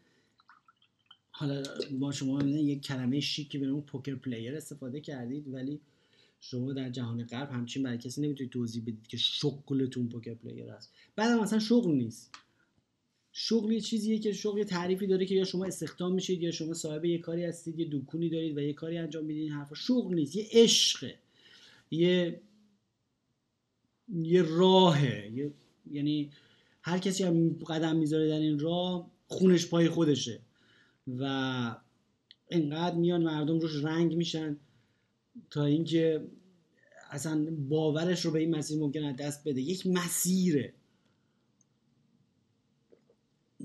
[1.31, 1.63] حالا
[1.99, 5.81] با شما یک کلمه شیکی به نام poker player استفاده کردید ولی
[6.41, 10.93] شما در جهان غرب همچین برای کسی نمی‌تونید توضیح بدید که شغلتون poker player است.
[11.17, 12.35] بعد مثلا شغل نیست.
[13.41, 17.05] شغل یه چیزیه که شغل تعریفی داره که یا شما استخدام میشید یا شما صاحب
[17.05, 20.37] یه کاری هستید یه دکونی دارید و یه کاری انجام می‌دید این حرفا شغل نیست
[20.37, 21.15] یه عشقه.
[21.91, 22.41] یه
[24.23, 25.53] یه راهه.
[25.91, 26.31] یعنی
[26.83, 30.41] هر کسی هم قدم می‌ذاره در این راه خونش پای خودشه.
[31.19, 31.77] و
[32.51, 34.57] انقدر میان مردم روش رنگ میشن
[35.51, 36.25] تا اینکه
[37.11, 39.61] اصلا باورش رو به این مسیر ممکنه دست بده.
[39.61, 40.75] یک مسیره.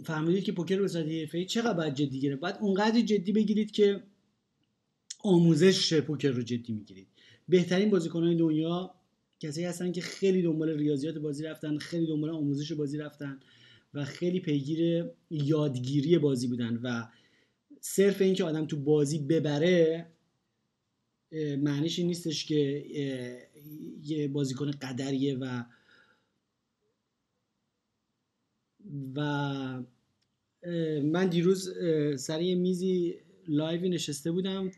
[0.04, 4.04] فهمیدید که پوکر به صورت حرفه‌ای چقدر باید جدی گرفت؟ باید اونقدر جدی بگیرید که
[5.20, 7.08] آموزش پوکر رو جدی می‌گیرید.
[7.50, 8.96] بهترین بازیکنهای دنیا
[9.40, 13.40] کسایی هستن که خیلی دنبال ریاضیات بازی رفتن خیلی دنبال آموزش بازی رفتن
[13.94, 17.08] و خیلی پیگیر یادگیری بازی بودن و
[17.82, 20.08] صرف اینکه آدم تو بازی ببره
[21.58, 22.86] معنیش این نیستش که
[24.04, 25.64] یه بازیکن قدریه و
[29.16, 29.20] و
[31.04, 31.70] من دیروز
[32.16, 33.16] سر یه میزی
[33.48, 34.72] لایوی نشسته بودم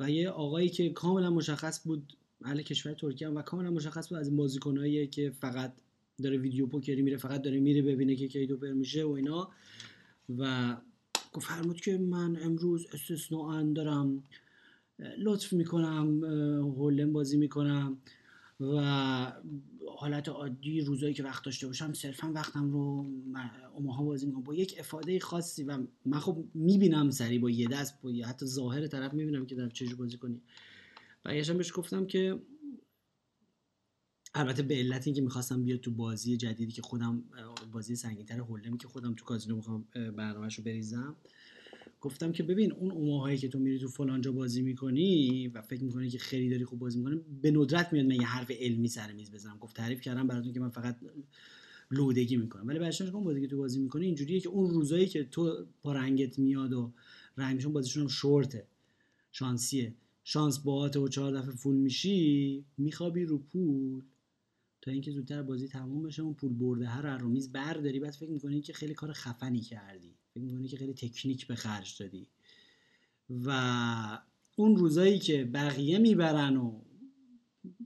[0.00, 4.36] و یه آقایی که کاملا مشخص بود اهل کشور ترکیه و کاملا مشخص بود از
[4.36, 5.72] بازیکنایی که فقط
[6.22, 9.50] داره ویدیو پوکری میره فقط داره میره ببینه که کی دوپر میشه و اینا.
[10.38, 10.76] و
[11.40, 14.22] فرمود که من امروز استثناء دارم
[15.18, 16.24] لطف می‌کنم
[16.64, 17.98] هولم بازی می‌کنم
[18.60, 19.32] و
[19.88, 23.06] حالت عادی روزایی که وقت داشته باشم صرفا وقتم رو
[23.74, 28.02] اوماها بازی می‌کنم با یک افاده خاصی و من خب می‌بینم سری با یه دست
[28.02, 30.42] با حتی ظاهر طرف می‌بینم که در چجور بازی کنی.
[31.24, 32.42] برگشتم بهش گفتم که
[34.34, 37.24] البته به علت اینکه می‌خواستم بیاد تو بازی جدیدی که خودم
[37.72, 41.16] بازی سنگینتر هولمی که خودم تو کازینو می‌خوام برنامهش رو بریزم
[42.04, 46.10] گفتم که ببین اون اوماهایی که تو میری تو فلانجا بازی می‌کنی و فکر می‌کنی
[46.10, 49.30] که خیلی داری خوب بازی می‌کنی به ندرت میاد من یه حرف علمی سر میز
[49.30, 50.96] بزنم؟ گفت تعریف کردم براتون که من فقط
[51.90, 52.66] لودگی می‌کنم.
[52.66, 55.92] ولی برشتش کن بازی که تو بازی می‌کنی اینجوریه که اون روزایی که تو با
[55.92, 56.92] رنگت میاد و
[57.36, 58.66] رنگشون بازیشون هم شورته
[59.32, 59.94] شانسیه.
[60.24, 64.02] شانس باهات و چهار دفعه فول میشی میخوابی رو پول.
[64.82, 68.00] تا اینکه زودتر بازی تموم بشه اون پول برده هر رو میز برداری.
[68.00, 70.14] بعد فکر می‌کنی که خیلی کار خفنی کردی.
[70.34, 72.28] فکر می‌کنی که خیلی تکنیک به خرج دادی.
[73.30, 74.18] و
[74.56, 76.80] اون روزایی که بقیه می‌برن و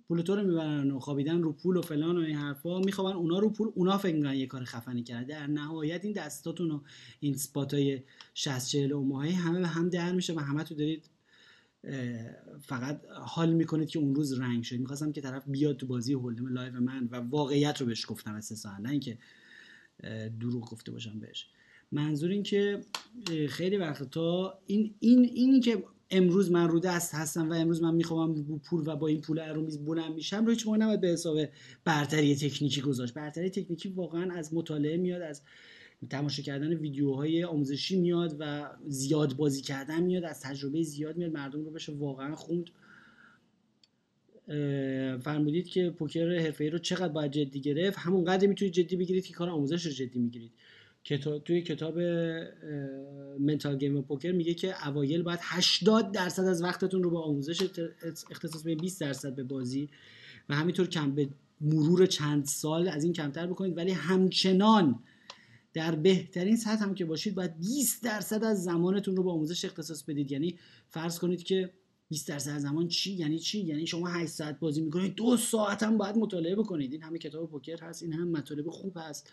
[0.08, 3.38] پول تو رو می‌برن و خوابیدن رو پول و فلان و این حرفا میخوابن اونا
[3.38, 6.80] رو پول اونا فکر می‌کنن یه کار خفنی کرده در نهایت این دستاتون و
[7.20, 8.02] این spot های
[8.34, 11.10] 60 40 ماهی همه به هم در میشه و همه تو دارید
[12.60, 14.76] فقط حال می‌کنید که اون روز رنگ شد.
[14.76, 18.78] می‌خواستم که طرف بیاد تو بازی hold'em live من و واقعیت رو بهش گفتم استثنا
[18.78, 19.18] نه اینکه
[20.40, 21.46] دروغ گفته باشم بهش.
[21.92, 22.80] منظور این که
[23.48, 28.60] خیلی وقتا این این اینی که امروز من رو دست هستم و امروز من می‌خوام
[28.64, 31.08] پول و با این پول از رو میز بلند میشم رو هیچ موقع نباید به
[31.08, 31.38] حساب
[31.84, 33.14] برتری تکنیکی گذاشت.
[33.14, 35.42] برتری تکنیکی واقعا از مطالعه میاد از
[36.10, 41.64] تماشا کردن ویدیوهای آموزشی میاد و زیاد بازی کردن میاد از تجربه زیاد میاد مردم
[41.64, 42.70] رو بشه واقعا خوند.
[45.20, 49.34] فرمودید که پوکر حرفه‌ای رو چقدر باید جدی گرفت؟ همون قدر می‌تونید جدی بگیرید که
[49.34, 50.52] کار آموزش رو جدی می‌گیرید.
[51.16, 51.98] توی کتاب
[53.40, 57.62] منتال گیم و پوکر میگه که اوایل باید 80 درصد از وقتتون رو به آموزش
[58.30, 59.88] اختصاص بدید 20 درصد به بازی
[60.48, 61.28] و همینطور کم به
[61.60, 63.76] مرور چند سال از این کمتر بکنید.
[63.76, 64.98] ولی همچنان
[65.74, 70.02] در بهترین سطح هم که باشید باید 20 درصد از زمانتون رو به آموزش اختصاص
[70.02, 70.32] بدید.
[70.32, 71.72] یعنی فرض کنید که
[72.08, 75.82] 20 درصد از زمان چی؟ یعنی چی؟ یعنی شما 8 ساعت بازی می‌کنید دو ساعت
[75.82, 76.92] هم باید مطالعه بکنید.
[76.92, 79.32] این همه کتاب پوکر هست این هم مطالب خوب هست.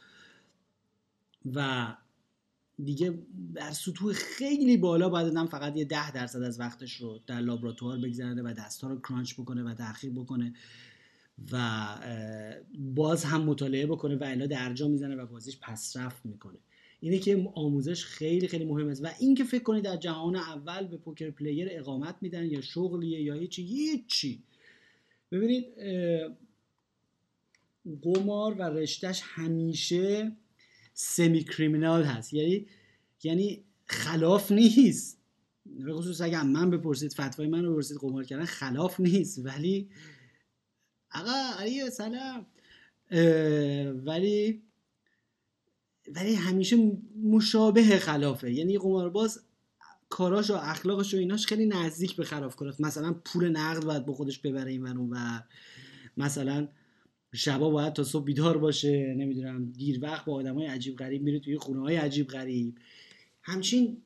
[1.54, 1.88] و
[2.84, 3.20] دیگه
[3.56, 7.98] در سطوح خیلی بالا باید آدم فقط یه ده درصد از وقتش رو در لابراتوار
[7.98, 10.54] بگذرده و دستها رو کرانچ بکنه و تحقیق بکنه
[11.52, 11.86] و
[12.80, 16.58] باز هم مطالعه بکنه و الا درجا می‌زنه و بازیش پسرفت می‌کنه.
[17.00, 20.98] اینه که آموزش خیلی خیلی مهم است و اینکه فکر کنید در جهان اول به
[20.98, 24.44] پوکر پلیر اقامت میدن یا شغلیه یا هیچی هیچی.
[25.32, 25.66] ببینید
[28.02, 30.32] قمار و رشتهش همیشه
[30.98, 32.34] سمی کریمینال هست.
[32.34, 32.68] یعنی
[33.24, 35.18] یعنی خلاف نیست.
[35.66, 39.46] به خصوص اگه من بپرسید فتوای من رو بپرسید قمار کردن خلاف نیست.
[39.46, 39.90] ولی
[41.14, 42.46] آقا علی سلام.
[44.06, 44.62] ولی
[46.16, 46.92] ولی همیشه
[47.24, 48.54] مشابه خلافه.
[48.54, 49.40] یعنی قمارباز
[50.10, 54.14] کاراش و اخلاقش و ایناش خیلی نزدیک به خلاف کنه مثلا پول نقد باید با
[54.14, 55.40] خودش ببره این و
[56.18, 56.68] مثلا
[57.36, 61.40] شبا باید تا صبح بیدار باشه نمی‌دونم دیر وقت با آدم های عجیب غریب میره
[61.40, 62.76] توی خونه های عجیب غریب.
[63.42, 63.98] همچین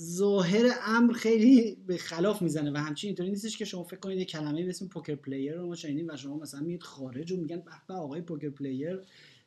[0.00, 4.24] ظاهر امر خیلی به خلاف می‌زنه و همچین اینطوری نیستش که شما فکر کنید یه
[4.24, 7.62] کلمه به اسم پوکر پلیر رو ما شنیدیم و شما مثلا میید خارج و میگن
[7.88, 9.00] به آقای poker player.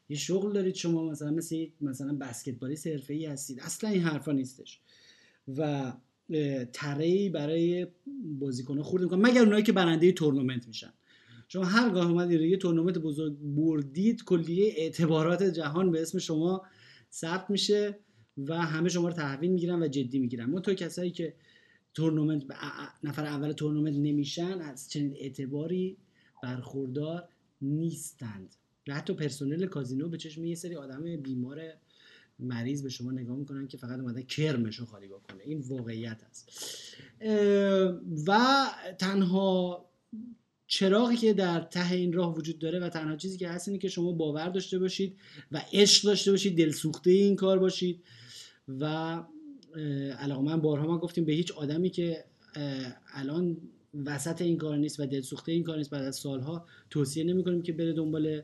[0.09, 3.59] یه شغل دارید شما مثلا مثل مثلا بسکتبالیست حرفه‌ای هستید.
[3.59, 4.79] اصلا این حرفا نیستش.
[5.57, 5.93] و
[6.73, 7.87] تره برای
[8.39, 10.93] بازیکن خورد می‌کنن مگر اونایی که برنده تورنمنت میشن.
[11.51, 16.61] شما هر گاه اومدید یه تورنمنت بزرگ بردید کلیه اعتبارات جهان به اسم شما
[17.11, 17.99] ثبت میشه
[18.37, 20.61] و همه شما رو تحویل می‌گیرن و جدی می‌گیرن.
[20.61, 21.33] تو کسایی که
[21.93, 22.43] تورنمنت
[23.03, 25.97] نفر اول تورنمنت نمیشن از چنین اعتباری
[26.43, 27.27] برخوردار
[27.61, 28.55] نیستند.
[28.87, 31.61] و حتی پرسنل کازینو به چشم یه سری آدم بیمار
[32.39, 36.49] مریض به شما نگاه می‌کنن که فقط اومده کرمش رو خالی بکنه این واقعیت است.
[38.27, 38.37] و
[38.99, 39.85] تنها
[40.71, 43.87] چراغی که در ته این راه وجود داره و تنها چیزی که هست اینه که
[43.87, 45.17] شما باور داشته باشید
[45.51, 48.03] و عشق داشته باشید دلسوخته این کار باشید
[48.67, 48.85] و
[50.19, 52.23] علاقه من بارها ما گفتیم به هیچ آدمی که
[53.13, 53.57] الان
[54.05, 57.61] وسط این کار نیست و دلسوخته این کار نیست بعد از سالها توصیه نمی کنیم
[57.61, 58.41] که بره دنبال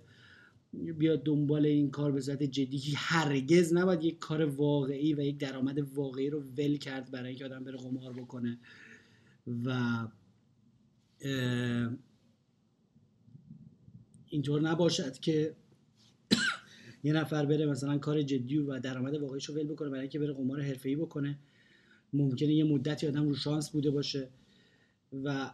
[0.73, 2.93] بیاد دنبال این کار به صورت جدی.
[2.95, 7.63] هرگز نباید یک کار واقعی و یک درآمد واقعی رو ول کرد برای اینکه آدم
[7.63, 8.59] بره قمار بکنه
[9.65, 10.07] و
[14.30, 15.55] اینطور نباشد که
[17.03, 20.34] یه نفر بره مثلا کار جدی و درآمد واقعیش رو ول بکنه برای اینکه بره
[20.34, 21.39] قمار حرفه‌ای بکنه.
[22.13, 24.30] ممکنه یه مدتی آدم رو شانس بوده باشه.
[25.23, 25.51] و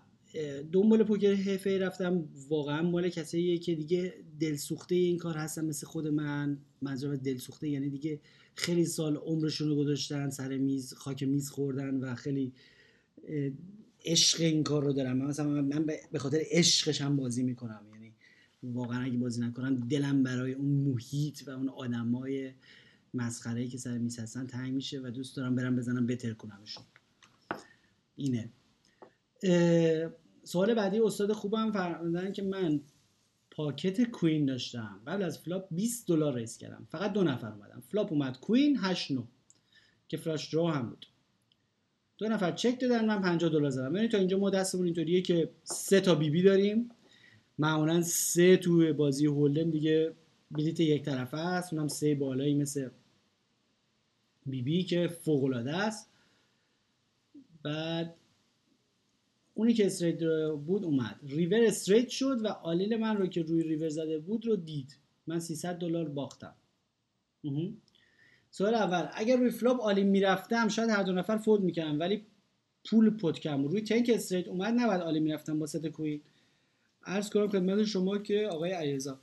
[0.71, 2.29] دنبال پوکر حرفه‌ای رفتم.
[2.49, 6.57] واقعا مال کساییه که دیگه دلسوخته این کار هستن مثل خود من.
[6.81, 8.19] منظور دلسوخته یعنی دیگه
[8.55, 12.53] خیلی سال عمرشون رو گذاشتن سر میز خاک میز خوردن و خیلی
[14.05, 17.81] عشق این کار رو دارم مثلا من به خاطر عشقش هم بازی می‌کنم.
[18.63, 22.51] واقعا اگه بازی نکنم دلم برای اون محیط و اون آدمای
[23.13, 26.83] مسخره که سر میز هستن تنگ میشه و دوست دارم برم بزنم بترکونمشون.
[28.15, 28.49] اینه.
[30.43, 32.81] سوال بعدی استاد خوبم فرمودن که من
[33.51, 35.01] pocket queen داشتم.
[35.07, 36.87] قبل از flop 20 دلار raise کردم.
[36.89, 39.23] فقط دو نفر اومدن flop اومد queen 8 9
[40.07, 41.05] که flush draw هم بود.
[42.17, 43.89] دو نفر چک دادن من 50 دلار زدم.
[43.89, 46.89] ببینید تا اینجا ما دستمون اینطوریه که سه تا بی بی داریم.
[47.59, 50.13] معمولا سه تو بازی hold'em دیگه
[50.51, 51.73] بلیت یک طرفه است.
[51.73, 52.89] اونم سه بالایی مثل
[54.45, 56.09] بی بی که فوق العاده است.
[57.63, 58.15] بعد
[59.53, 60.19] اونی که straight
[60.65, 61.19] بود اومد.
[61.23, 64.97] river straight شد و all-in من رو که روی ریور زده بود رو دید.
[65.27, 66.55] من 300 دلار باختم.
[68.51, 72.25] سوال اول اگر روی flop all-in می‌رفتم شاید هر دو نفر fold می‌کردم ولی
[72.89, 76.21] پول pot کم روی turn که straight اومد نباید all-in می‌رفتم با set queen.
[77.05, 79.19] عرض کنم خدمت شما که آقای علیرضا.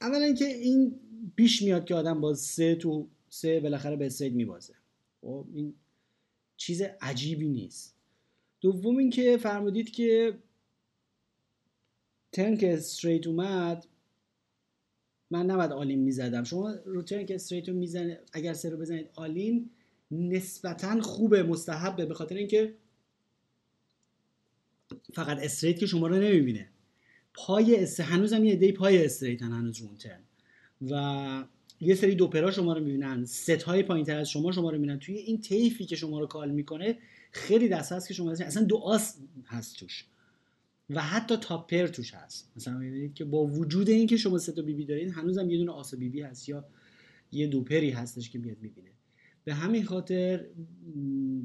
[0.00, 1.00] اولا اینکه این
[1.36, 4.74] پیش میاد که آدم با سه تو سه بالاخره به straight میبازه.
[5.20, 5.74] خب این
[6.56, 7.94] چیز عجیبی نیست.
[8.60, 10.38] دوم اینکه فرمودید که
[12.32, 13.86] turn که straight اومد
[15.30, 16.44] من نباید all-in می‌زدم.
[16.44, 19.70] شما رو turn که straight رو می‌زنید اگر سه رو بزنید all-in
[20.10, 22.74] نسبتا خوبه مستحبه به خاطر اینکه
[25.12, 26.68] فقط استریت که شما رو نمی‌بینه.
[27.34, 30.20] پای است هنوزم یه دی پای استریتن هنوز رو ترن.
[30.90, 31.44] و
[31.80, 34.98] یه سری دوپرا شما رو می‌بینن ست های پایین تر از شما شما رو می‌بینن.
[34.98, 36.98] توی این تیفی که شما رو کال می‌کنه
[37.32, 40.04] خیلی دست هست که شما اصلا دو آس هست توش.
[40.90, 42.50] و حتی تاپر توش هست.
[42.56, 45.72] مثلا می‌بینید که با وجود اینکه شما سه تا بی بی دارید هنوزم یه دونه
[45.72, 46.64] آس بی بی هست یا
[47.32, 48.90] یه دوپری هستش که میاد می‌بینه.
[49.46, 50.46] به همین خاطر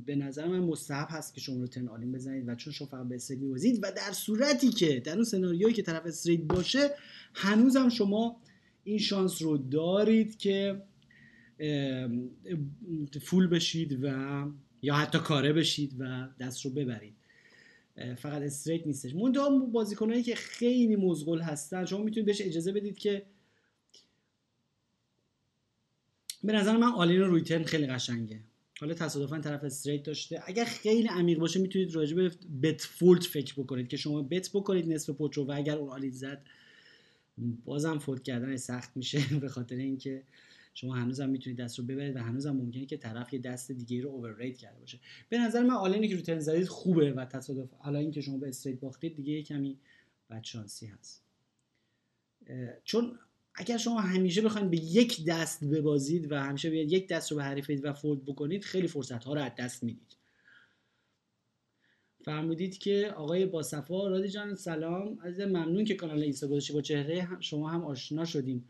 [0.05, 3.07] به نظر من مستحب هست که شما رو turn all-in بزنید و چون شما فقط
[3.07, 6.89] به straight میبازید و در صورتی که در اون سناریویی که طرف straight باشه
[7.33, 8.41] هنوزم شما
[8.83, 10.81] این شانس رو دارید که
[13.21, 14.45] full بشید و
[14.81, 17.13] یا حتی کاره بشید و دست رو ببرید.
[18.17, 19.15] فقط straight نیستش.
[19.15, 23.25] منتها بازیکنایی که خیلی مزغول هستن شما می‌تونید بهش اجازه بدید که
[26.43, 28.39] به نظر من all-in روی turn خیلی قشنگه.
[28.79, 30.41] حالا تصادفا طرف straight داشته.
[30.45, 32.31] اگر خیلی عمیق باشه می‌تونید راجع به
[32.61, 36.45] bet fold فکر بکنید که شما bet بکنید نصف pot و اگر اون all-in زد
[37.65, 40.23] بازم fold کردن سخت میشه به خاطر اینکه
[40.73, 44.09] شما هنوزم می‌تونید دست رو ببرید و هنوزم ممکنه که طرف یه دست دیگه رو
[44.09, 44.99] overrate کرده باشه.
[45.29, 47.69] به نظر من all-in ی که رو turn زدید خوبه و تصادف.
[47.77, 49.77] حالا اینکه شما به straight باختید دیگه کمی
[50.29, 51.23] بدشانسی هست.
[52.83, 53.19] چون
[53.55, 57.43] اگر شما همیشه بخواید به یک دست ببازید و همیشه بیاد یک دست رو به
[57.43, 60.17] حریفید و فولد بکنید خیلی فرصت ها رو از دست می‌دید.
[62.23, 65.19] فرمودید که آقای باصفا رادی جان سلام.
[65.21, 67.27] از ممنون که کانال اینستا گذاشتی با چهره.
[67.39, 68.69] شما هم آشنا شدیم.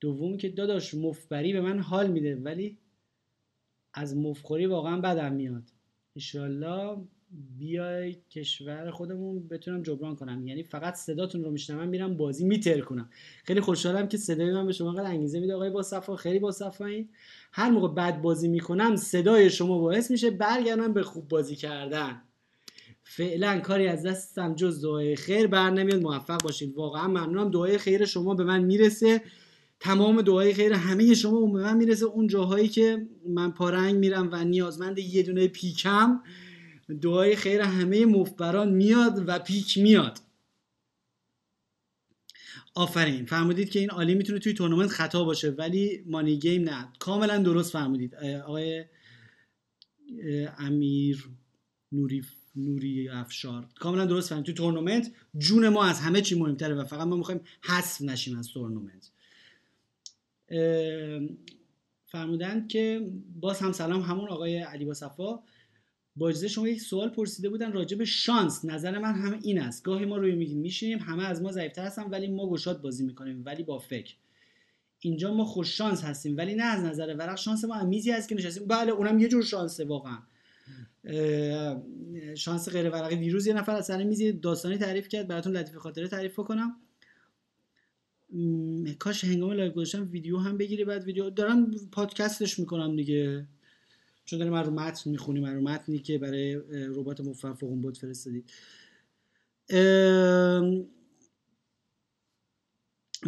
[0.00, 2.78] دوم که داداش مفبری به من حال میده ولی
[3.94, 5.62] از مفخوری واقعا بدم میاد.
[6.16, 6.96] انشالله
[7.58, 10.46] بیای کشور خودمون بتونم جبران کنم.
[10.46, 13.10] یعنی فقط صداتون رو میشنوم میرم بازی میتر کنم.
[13.44, 16.54] خیلی خوشحالم که صدای من به شما قد انگیزه میده آقای با صفا خیلی با
[16.80, 17.08] این
[17.52, 22.22] هر موقع بد بازی می‌کنم صدای شما باعث میشه برگردم به خوب بازی کردن.
[23.02, 26.02] فعلا کاری از دستم جز دعای خیر بر نمیاد.
[26.02, 26.74] موفق باشید.
[26.74, 27.50] واقعا ممنونم.
[27.50, 29.22] دعای خیر شما به من می‌رسه.
[29.80, 32.04] تمام دعای خیر همه شما به من می‌رسه.
[32.06, 36.20] اون جاهایی که من پارنگ میرم و نیازمند یه دونه پیکم
[36.94, 40.18] دعای خیر همه مفبران میاد و پیک میاد.
[42.74, 43.26] آفرین.
[43.26, 46.92] فرمودید که این all-in می‌تونه توی تورنمنت خطا باشه ولی money game نه.
[46.98, 48.14] کاملا درست فرمودید.
[48.14, 48.84] آقای
[50.58, 51.28] امیر
[51.92, 52.24] نوری
[52.56, 53.68] نوری افشار.
[53.80, 54.56] کاملا درست فرمودید.
[54.56, 58.48] توی تورنمنت جون ما از همه چی مهمتره و فقط ما می‌خوایم حذف نشیم از
[58.48, 59.10] تورنمنت.
[62.06, 63.10] فرمودند که
[63.40, 65.42] باز هم سلام همون آقای علی باصفا
[66.18, 68.64] با اجازه شما یک سوال پرسیده بودن راجع به شانس.
[68.64, 69.84] نظر من هم این است.
[69.84, 73.04] گاهی ما روی یه game میشینیم همه از ما ضعیفتر هستن ولی ما گشاد بازی
[73.04, 74.14] می‌کنیم ولی با فکر.
[75.00, 78.34] اینجا ما خوش شانس هستیم ولی نه از نظر ورق شانس ما میزی هست که
[78.34, 78.66] نشستیم.
[78.66, 80.18] بله اونم یه جور شانسه واقعا.
[82.34, 83.16] شانس غیر ورقی.
[83.16, 86.76] دیروز یه نفر از سر میزی داستانی تعریف کرد براتون لطیف خاطره تعریف کنم
[88.98, 93.46] کاش هنگام live گذاشتم ویدیو هم بگیری بعد ویدیو دارم پادکستش می‌کنم دیگه.
[94.28, 98.50] چون داریم من رو متن می‌خونیم من رو متنی که برای ربات موفق بود فرستادید.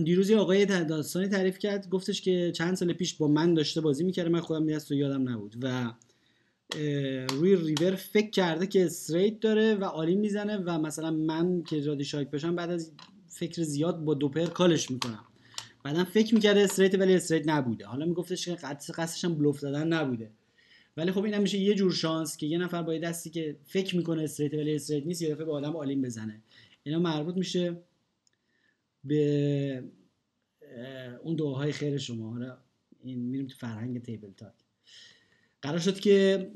[0.05, 4.31] دیروز آقای داستانی تعریف کرد گفتش که چند سال پیش با من داشته بازی می‌کرده
[4.31, 5.93] من خودم نیست و یادم نبود و
[7.29, 12.05] روی ریور فکر کرده که straight داره و all-in می‌زنه و مثلا من که رادی
[12.05, 12.93] شایک باشم بعد از
[13.29, 15.25] فکر زیاد با دوپر call ش می‌کنم.
[15.85, 17.87] بعدا فکر می‌کرده straight ولی straight نبوده.
[17.87, 20.31] حالا میگفتش که قصدش هم بلوف زدن نبوده.
[21.01, 24.23] ولی خب این میشه یه جور شانس که یه نفر با دستی که فکر می‌کنه
[24.23, 26.43] straight ولی straight نیست یه دفعه به آدم all-in بزنه.
[26.83, 27.77] اینا مربوط میشه
[29.05, 29.85] به
[31.23, 32.31] اون دعاهای خیر شما.
[32.31, 32.59] حالا
[33.03, 34.53] این میریم تو فرهنگ تیبل تاک.
[35.63, 36.51] قرار شد که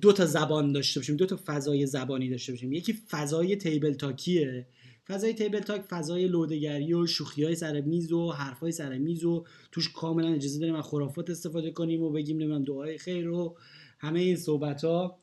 [0.00, 2.72] دو تا زبان داشته باشیم دو تا فضای زبانی داشته باشیم.
[2.72, 4.66] یکی فضای تیبل تاکیه.
[5.06, 9.24] فضای تیبل تاک فضای لودگری و شوخی های سر میز و حرف های سر میز
[9.24, 13.56] و توش کاملا اجازه داریم از خرافات استفاده کنیم و بگیم نمی‌دونم دعای خیر و
[14.02, 15.18] همه این صحبت ها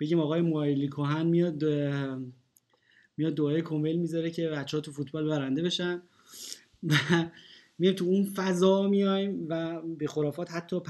[0.00, 1.64] بگیم آقای موایلی کوهن میاد
[3.16, 6.02] میاد دعای کمیل می‌ذاره که بچه ها تو فوتبال برنده بشن.
[6.82, 6.94] و
[7.78, 10.80] میایم تو اون فضا میایم و به خرافات حتی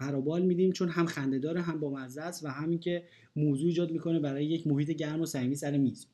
[0.00, 3.04] پرابال میدیم چون هم خنده داره هم با مزه است و همین که
[3.36, 6.06] موضوع ایجاد می‌کنه برای یک محیط گرم و صمیمی سر میز.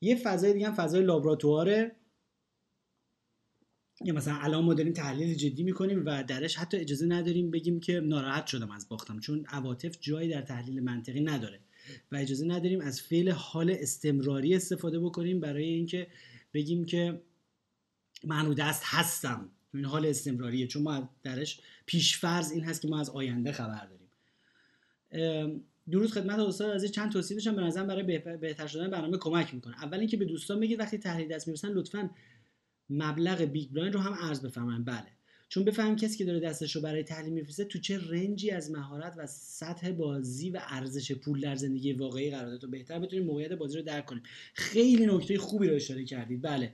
[0.00, 1.96] یه فضای دیگه هم فضای لابراتواره.
[4.00, 8.00] یا مثلا الان ما داریم تحلیل جدی می‌کنیم و درش حتی اجازه نداریم بگیم که
[8.00, 11.60] ناراحت شدم از باختم چون عواطف جایی در تحلیل منطقی نداره
[12.12, 16.06] و اجازه نداریم از فعل حال استمراری استفاده بکنیم برای اینکه
[16.54, 17.22] بگیم که
[18.24, 19.50] من رو دست هستم.
[19.74, 25.64] این حال استمراریه چون ما درش پیشفرض این هست که ما از آینده خبر داریم.
[25.90, 29.84] درود خدمت استاد از چند توصیه داشتم به نظرم برای بهتر شدن برنامه کمک می‌کنه.
[29.84, 32.10] اول اینکه به دوستان بگید وقتی تحلیل دست می‌فرستن لطفا
[32.90, 35.08] مبلغ big blind رو هم عرض بفهمن بله.
[35.48, 38.70] چون بفهم کسی که داره دستش رو برای تحلیل میفرسته تو چه range ی از
[38.70, 43.24] مهارت و سطح بازی و ارزش پول در زندگی واقعی قرار داره تا بهتر بتونیم
[43.24, 44.22] موقعیت بازی رو درک کنیم؟
[44.54, 46.42] خیلی نکته خوبی رو اشاره کردید.
[46.42, 46.72] بله.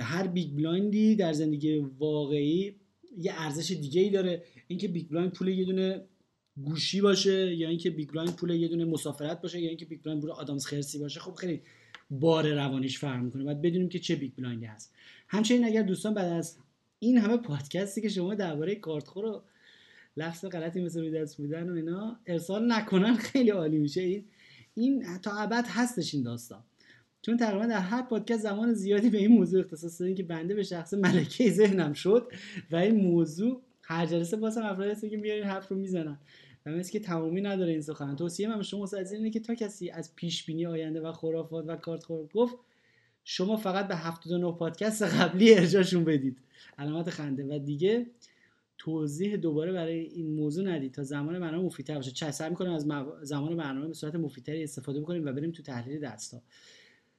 [0.00, 2.74] هر big blind ی در زندگی واقعی
[3.18, 4.42] یه ارزش دیگه ای داره.
[4.66, 6.04] اینکه big blind پول یه دونه
[6.62, 10.22] گوشی باشه یا اینکه big blind پول یه دونه مسافرت باشه یا اینکه big blind
[10.22, 11.62] پول آدامس خرسی باشه خب خیلی
[12.10, 13.44] بار روانیش فرق می‌کنه.
[13.44, 14.94] باید بدونیم که چه big blind ی هست.
[15.28, 16.56] همچنین اگر دوستان بعد از
[16.98, 19.42] این همه پادکستی که شما درباره کارتخور و
[20.16, 24.00] لفظ غلطی مثل روی دست بودن و اینا ارسال نکنن خیلی عالی میشه.
[24.00, 24.24] این
[24.74, 26.62] این تا ابد هستش این داستان.
[27.22, 30.62] چون تقریبا در هر پادکست زمان زیادی به این موضوع اختصاص دادیم که بنده به
[30.62, 32.32] شخص ملکه ذهنم شد
[32.70, 36.18] و این موضوع هر جلسه بازم افرادی هست که میارین حرف رو می‌زنن.
[36.66, 39.90] و مثل که تمامی نداره این سخن توصیه من شما از اینه که تا کسی
[39.90, 42.56] از پیش بینی آینده و خرافات و کارت خور گفت
[43.24, 46.38] شما فقط به 79 پادکست قبلی ارجاشون بدید.
[46.78, 47.56] علامت خنده.
[47.56, 48.06] و دیگه
[48.78, 50.92] توضیح دوباره برای این موضوع ندید.
[50.92, 52.10] تا زمان برنامه مفیدتر باشه.
[52.10, 52.86] چه سعی می‌کنیم از
[53.22, 56.42] زمان برنامه به صورت مفیدتری استفاده بکنیم و بریم تو تحلیل دستا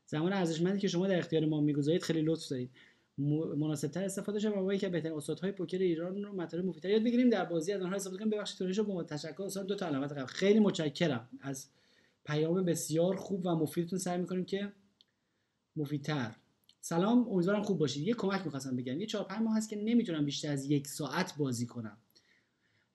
[0.06, 2.70] زمان ارزشمندی که شما در اختیار ما می‌گذارید خیلی لطف دارید.
[3.58, 7.46] مناسبتر استفاده شه و که بهترین استادهای پوکر ایران رو مطالب مفیدتر یاد بگیریم در
[7.46, 8.30] بازی از آنها استفاده کنیم.
[8.30, 10.26] ببخشید تونش رو با تشکر استاد دو تا علامت قبل.
[10.26, 11.30] خیلی متشکرم.
[11.42, 11.68] از
[12.26, 14.72] پیام بسیار خوب و مفیدتون سعی می‌کنیم که
[15.76, 16.36] مفیدتر.
[16.82, 17.30] سلام.
[17.30, 18.08] امیدوارم خوب باشید.
[18.08, 19.00] یه کمک می‌خواستم بگم.
[19.00, 21.98] یه چهار پنج ماه هست که نمی‌تونم بیشتر از یک ساعت بازی کنم.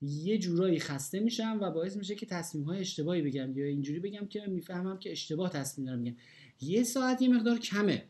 [0.02, 4.26] یه جورایی خسته میشم و باعث میشه که تصمیم های اشتباهی بگم یا اینجوری بگم
[4.26, 6.16] که می‌فهمم که اشتباه تصمیم دارم میگم
[6.60, 8.04] یه ساعت یه مقدار کمه.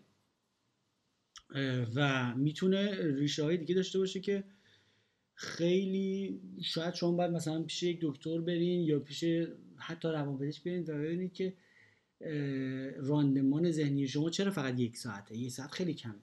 [1.95, 4.45] و می‌تونه ریشه های دیگه داشته باشه که
[5.35, 9.25] خیلی شاید شما باید مثلا پیش یک دکتر برین یا پیش
[9.77, 11.55] حتی روانپزشک برین و ببینید که
[12.97, 16.15] راندمان ذهنی شما چرا فقط یک ساعته؟ یک ساعت خیلی کمه.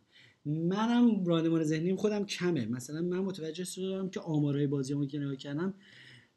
[0.45, 2.65] منم راندمان ذهنیم خودم کمه.
[2.65, 5.74] مثلا من متوجه شدم که آمارهای بازی که نگاه کردم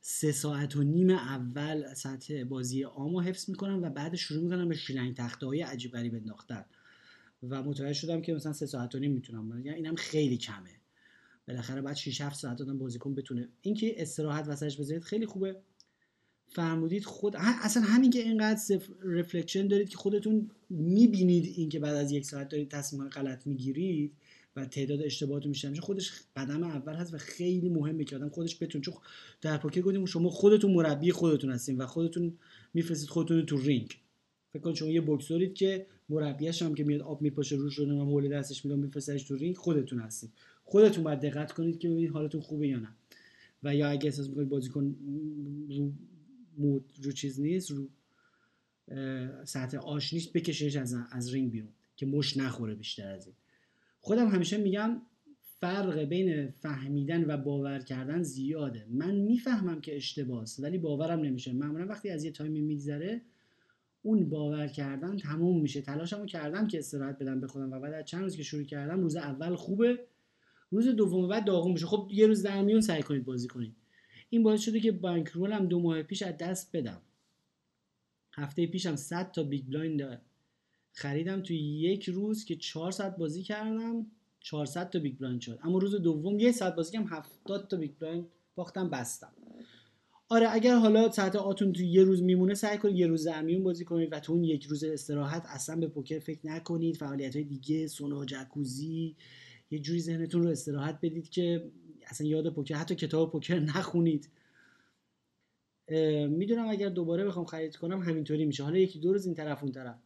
[0.01, 4.75] سه ساعت و نیم اول سطح بازی آمو حفظ می‌کنم و بعد شروع می‌کنم به
[4.75, 6.65] شیلنگ تخته های عجیب غریب انداختن.
[7.43, 10.71] و متوجه شدم که مثلا سه ساعت و نیم می‌تونم یعنی اینم خیلی کمه.
[11.49, 13.49] بالاخره بعد 6 7 ساعت آدم بازیکن بتونه.
[13.63, 15.57] اینکه استراحت وسطش بذارید خیلی خوبه.
[16.49, 22.25] فرمودید خود اصلا همین که اینقدر رفلکشن دارید که خودتون می‌بینید اینکه بعد از یک
[22.25, 24.13] ساعت دارید تصمیم غلط می‌گیرید
[24.57, 28.81] و تعداد اشتباهات میشه خودش قدم اول هست و خیلی مهمه که آدم خودش بتون
[28.81, 28.95] چون
[29.41, 32.39] در پوکر گفتیم شما خودتون مربی خودتون هستین و خودتون
[32.75, 33.99] میفرستید خودتون تو رینگ.
[34.57, 38.05] فکر کن شما یه بوکسورید که مربیش هم که میاد آب میپاشه روش رو و
[38.05, 40.31] حوله دستش میاد میفرستش تو رینگ خودتون هستید.
[40.65, 42.89] خودتون باید دقت کنید که ببینید حالتون خوبه یا نه.
[43.63, 44.97] و یا اگه احساس می‌کنید بازیکن
[45.69, 45.93] رو
[46.59, 47.89] mood رو چیز نیست رو
[49.45, 53.35] سطح A ش نیست بکشش از از رینگ بیرون که مشت نخوره بیشتر از این.
[54.01, 55.03] خودم همیشه میگم
[55.61, 58.87] فرق بین فهمیدن و باور کردن زیاده.
[58.91, 61.53] من می‌فهمم که اشتباهه ولی باورم نمیشه.
[61.53, 63.21] معمولا وقتی از یه تایمی میگذره
[64.07, 65.83] اون باور کردن تموم میشه.
[65.83, 69.01] تلاشمو کردم که استراحت بدم به خودم و بعد از چند روز که شروع کردم
[69.01, 69.99] روز اول خوبه
[70.71, 71.87] روز دوم بعد داغون میشه.
[71.87, 73.77] خب یه روز در میون سعی کنید بازی کنید.
[74.31, 77.01] این باعث شده که bankroll م دو ماه پیش از دست بدم.
[78.33, 80.21] هفته پیشم 100 تا big blind
[80.93, 81.43] خریدم.
[81.43, 84.07] توی یک روز که 4 ساعت بازی کردم
[84.41, 85.59] 400 تا big blind شد.
[85.63, 89.33] اما روز دوم یه ساعت بازی کردم 70 تا big blind باختم بستم.
[90.29, 93.85] آره اگر حالا ساعتاتون تو یه روز میمونه سعی کنید یه روز در میون بازی
[93.85, 96.97] کنید و تو اون یک روز استراحت اصلا به پوکر فکر نکنید.
[96.97, 99.17] فعالیت های دیگه سونا جکوزی
[99.71, 101.71] یه جوری ذهنتون رو استراحت بدید که
[102.07, 104.29] اصلا یاد پوکر حتی کتاب پوکر نخونید.
[106.29, 108.63] می‌دونم اگر دوباره بخوام خرید کنم همینطوری میشه.
[108.63, 109.97] حالا یکی دو روز این طرف اون طرف.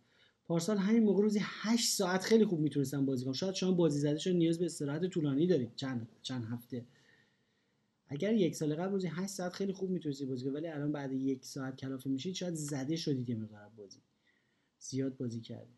[0.46, 3.32] پارسال همین موقع روزی 8 ساعت خیلی خوب می‌تونستم بازی کنم.
[3.32, 5.72] شاید شما بازی زده شد نیاز به استراحت طولانی دارید.
[5.76, 6.84] چند چند هفته.
[8.12, 11.12] اگر یک سال قبل روزی 8 ساعت خیلی خوب می‌تونستی بازی کنی ولی الان بعد
[11.12, 13.98] یک ساعت کلافه میشید شاید زده شدید یه مقدار بازی.
[14.78, 15.74] زیاد بازی کردی.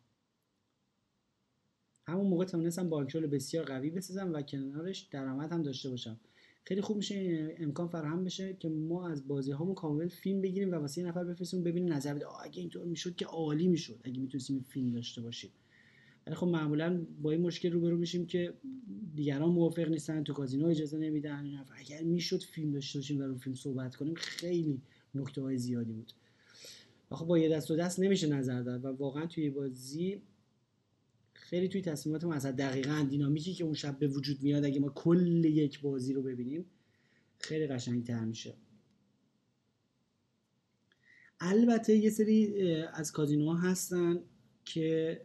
[2.07, 6.21] همون موقع تونستم بانکرول بسیار قوی بسازم و کنارش درآمد هم داشته باشم.
[6.65, 10.75] خیلی خوب میشه امکان فراهم بشه که ما از بازی هامون کامل فیلم بگیریم و
[10.75, 12.41] واسه یه نفر بفرستیم ببینیم نظر بده.
[12.43, 14.01] اگه اینطور می‌شد که عالی می‌شد.
[14.05, 15.51] اگه می‌تونستیم فیلم داشته باشیم.
[16.27, 18.55] ولی خب معمولا با این مشکل روبرو میشیم که
[19.15, 23.57] دیگران موافق نیستن تو کازینو اجازه نمیدن اگر می‌شد فیلم داشته باشیم و رو فیلم
[23.57, 24.81] صحبت کنیم خیلی
[25.15, 26.13] نکته های زیادی بود.
[27.11, 30.23] خب با یه دست و دست نمیشه نظر داد و واقعا توی بازی
[31.33, 34.89] خیلی توی تصمیمات ما اصلا دقیقا دینامیکی که اون شب به وجود میاد اگه ما
[34.89, 36.65] کل یک بازی رو ببینیم
[37.39, 38.55] خیلی قشنگ تر میشه.
[41.41, 42.63] البته یه سری
[42.95, 44.21] از کازینوها هستن.
[44.65, 45.21] که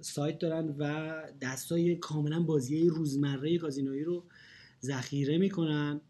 [0.00, 4.24] سایت دارن و دستای کاملا بازی روزمره کازینویی رو
[4.82, 6.00] ذخیره می‌کنن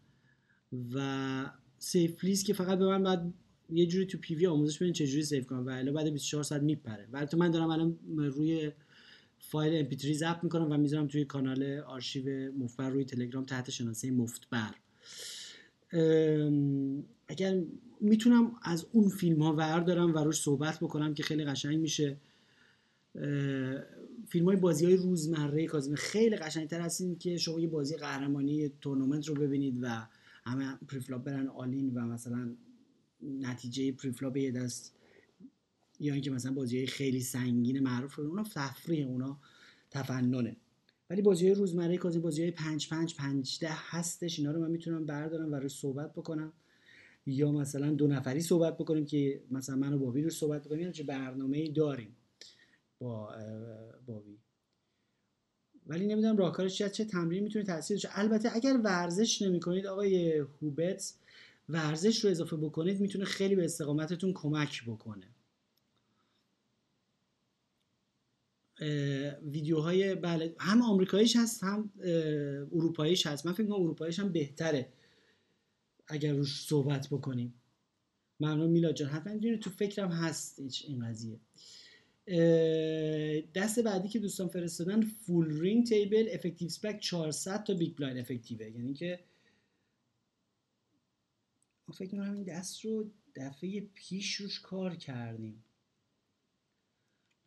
[0.93, 3.33] و سیف که فقط به من بعد
[3.69, 6.43] یه جوری تو پی وی آموزش بدین چه جوری سیو کنم و الا بعد 24
[6.43, 7.07] ساعت میپره.
[7.11, 8.71] ولی تو من دارم الان روی
[9.39, 14.11] فایل ام 3 ضبط می‌کنم و می‌ذارم توی کانال آرشیو مفبر روی تلگرام تحت شناسه
[14.11, 14.73] مفتبر.
[17.31, 17.61] اگر
[18.01, 22.17] می‌تونم از اون فیلم ها وردارم و روش صحبت بکنم که خیلی قشنگ میشه
[24.27, 27.97] فیلم های بازی های روزمره کازینو خیلی قشنگتر هست تا این که شما یه بازی
[27.97, 30.07] قهرمانی تورنمنت رو ببینید و
[30.43, 32.55] همه preflop برن all-in و مثلا
[33.21, 34.95] نتیجه preflop یه دست
[35.99, 39.39] یا اینکه مثلا بازی های خیلی سنگین معروف رو اونا تفریح اونا
[39.91, 40.55] تفننه.
[41.09, 44.71] ولی بازی های روزمره کازی بازی های 5 5 5 ده هستش اینا رو من
[44.71, 46.53] می‌تونم بردارم و روش صحبت بکنم.
[47.25, 50.93] یا مثلا دو نفری صحبت بکنیم که مثلا من و بابی رو صحبت بکنیم یعنی
[50.93, 52.15] چه برنامه ای داریم
[52.99, 53.35] با
[54.05, 54.37] بابی.
[55.87, 61.13] ولی نمی‌دونم راهکارش چه چه تمرین می‌تونه تاثیر داشته البته اگر ورزش نمی‌کنید آقای هوبت
[61.69, 65.27] ورزش رو اضافه بکنید می‌تونه خیلی به استقامتتون کمک بکنه.
[69.43, 71.89] ویدیوهای بله هم آمریکاییش هست هم
[72.73, 73.45] اروپاییش هست.
[73.45, 74.89] من فکر کنم اروپاییش هم بهتره.
[76.11, 77.53] اگر روش صحبت بکنیم.
[78.39, 79.09] ممنون میلاد جان.
[79.09, 81.39] حتما تو فکرم هست این قضیه.
[83.55, 88.64] دست بعدی که دوستان فرستادن full ring table effective stack 400 تا big blind effective
[88.64, 89.19] ه یعنی که
[91.93, 95.63] فکر کنم این دست رو دفعه پیش روش کار کردیم.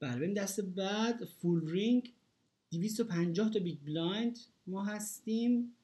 [0.00, 1.24] بله بریم دست بعد.
[1.24, 2.12] full ring
[2.70, 5.76] 250 تا big blind ما هستیم.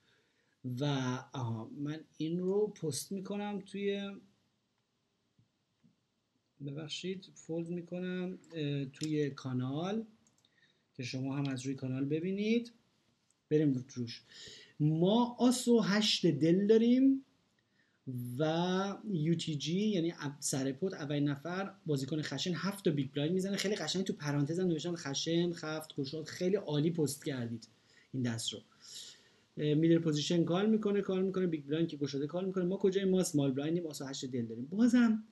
[0.64, 0.84] و
[1.32, 4.10] آها من این رو پست می‌کنم توی
[6.66, 8.38] ببخشید forward می‌کنم
[8.92, 10.04] توی کانال
[10.94, 12.72] که شما هم از روی کانال ببینید.
[13.50, 14.22] بریم روش.
[14.80, 17.24] ما آس و هشت دل داریم
[18.38, 18.96] و
[19.38, 23.56] UTG یعنی سرپوت اول نفر بازیکن خشن هفت تا big blind می‌زنه.
[23.56, 27.68] خیلی قشنگ تو پرانتز هم نوشتم خشن خفت گشاد خیلی عالی پست کردید
[28.12, 28.60] این دست رو.
[29.60, 32.64] middle position call می‌کنه call می‌کنه big blind که گشاده call می‌کنه.
[32.64, 34.66] ما کجای ما small blind یم آس و هشت دل داریم.
[34.66, 35.24] بازم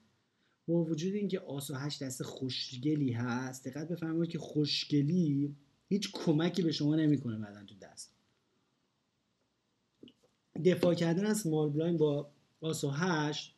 [0.66, 5.56] با وجود اینکه آس و هشت دست خوشگلی هست دقت بفرمایید که خوشگلی
[5.88, 8.14] هیچ کمکی به شما نمی‌کنه بعدا تو دست.
[10.64, 13.54] دفاع کردن از small blind با آس و هشت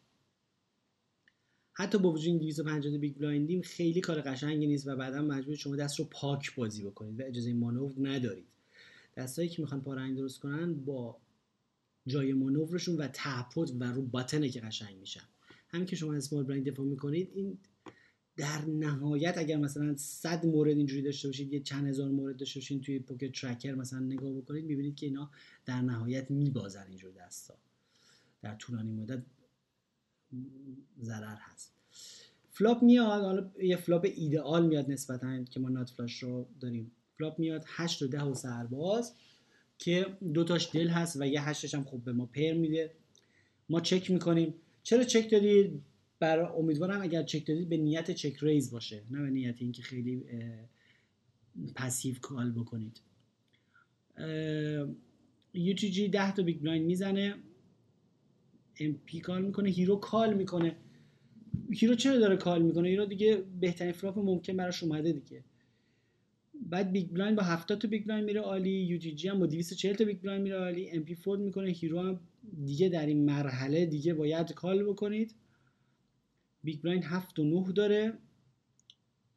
[1.73, 5.57] حتی با وجود این 250 big blind یم خیلی کار قشنگی نیست و بعدا مجبور
[5.57, 8.47] شما دست رو پاک بازی بکنید و اجازه مانور ندارید.
[9.17, 11.17] دستایی که می‌خوان پارنگ درست کنن با
[12.07, 15.25] جای مانورشون و تپوت و رو باتنه که قشنگ میشن.
[15.69, 17.59] همین که شما اسمال بلایند دفاع می‌کنید این
[18.37, 22.83] در نهایت اگر مثلا 100 مورد اینجوری داشته باشید یه چند هزار مورد داشته باشید
[22.83, 25.31] توی پوکت ترکر مثلا نگاه بکنید می‌بینید که اینا
[25.67, 27.55] در نهایت میبازن اینجور دستا.
[28.43, 29.23] در طولانی مدت
[31.03, 31.73] ضرر هست.
[32.51, 36.91] فلاپ میاد حالا یه فلاپ ایدئال میاد نسبتا که ما نات فلاش رو داریم.
[37.21, 39.15] flop میاد 8 و 10 و سرباز
[39.79, 42.91] که دوتاش دل هست و یه هشتش هم خوب به ما pair میده.
[43.69, 44.55] ما چک می‌کنیم.
[44.83, 45.83] چرا چک دادید؟
[46.19, 50.25] برای امیدوارم اگر چک دادید به نیت check-raise باشه نه به نیت اینکه خیلی
[51.75, 53.01] passive call بکنید.
[55.55, 57.35] UTG 10 تا big blind می‌زنه.
[58.81, 59.71] MP call می‌کنه.
[59.71, 60.77] hero call می‌کنه.
[61.73, 65.45] hero چرا داره call می‌کنه؟ hero دیگه بهترین flop ممکن براش اومده دیگه.
[66.71, 70.05] بعد big blind با 70 تا big blind میره all-in UTG هم با 240 تا
[70.05, 72.21] big blind میره all-in MP fold می‌کنه hero هم
[72.65, 75.35] دیگه در این مرحله دیگه باید call بکنید.
[76.65, 78.13] big blind 7 و 9 داره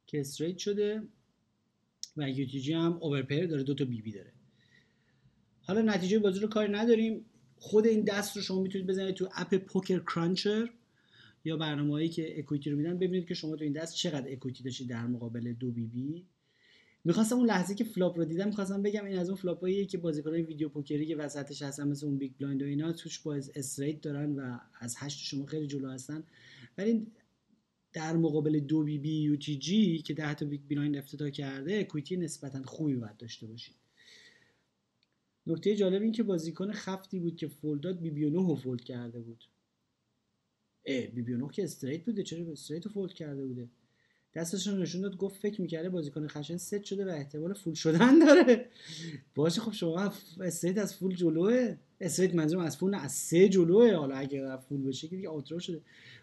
[0.07, 1.03] که straight شده
[2.17, 4.31] و UTG هم overpair داره دو تا بی بی داره.
[5.61, 7.25] حالا نتیجه بازی رو کاری نداریم.
[7.55, 10.69] خود این دست رو شما می‌تونید بزنید تو app PokerCruncher
[11.45, 14.89] یا برنامه‌ای که equity رو میدن ببینید که شما تو این دست چقدر equity داشتید
[14.89, 16.25] در مقابل دو بی بی.
[17.05, 19.97] می‌خواستم اون لحظه که flop رو دیدم می‌خواستم بگم این از اون flop اییه که
[19.97, 23.35] بازیکنای video poker ی که وسطش هستن مثل اون big blind و اینا توش با
[23.35, 26.23] straight دارن و از هشت شما خیلی جلو هستن.
[26.77, 27.07] ولی
[27.93, 32.95] در مقابل دو BB UTG که ده تا big blind افتتاح کرده equity نسبتا خوبی
[32.95, 33.75] باید داشته باشید.
[35.47, 39.43] نکته جالب این که بازیکن خفتی بود که fold داد BB رو fold کرده بود.
[40.85, 43.69] اه BB که straight بوده چرا straight fold کرده بوده؟
[44.35, 48.19] دستش رو نشون داد گفت فکر می‌کرده بازیکن خشن ست شده و احتمال فول شدن
[48.19, 48.69] داره.
[49.35, 50.11] باشه خب شما
[50.41, 51.75] استریت از فول جلوه.
[52.01, 53.95] استریت منظورم از فول از سه جلوه.
[53.95, 55.81] حالا اگه فول بشه که دیگه آوترو شده.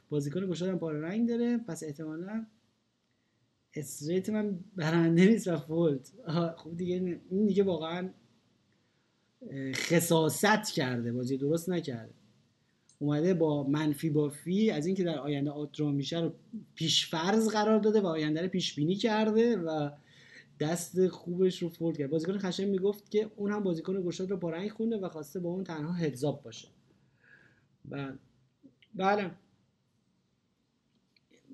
[0.09, 1.59] بازیکن گشادم پاره رنگ داره.
[1.59, 2.47] پس احتمالا
[3.75, 6.09] استریت من برنده نیست و فولد
[6.57, 8.11] خب دیگه این دیگه واقعا
[9.75, 11.13] خصاصت کرده.
[11.13, 12.15] بازی درست نکرده.
[13.03, 16.32] اومده با منفی بافی از اینکه در آینده آترو میشه رو
[16.74, 19.90] پیشفرض قرار داده و آینده رو پیش بینی کرده و
[20.61, 22.11] دست خوبش رو فولد کرد.
[22.11, 25.64] بازیکن خشن می‌گفت که اون هم بازیکن گشاد رو پارنگ خونده و خواسته با اون
[25.64, 26.68] تنها هدزاب باشه.
[27.90, 28.12] و
[28.94, 29.30] بله.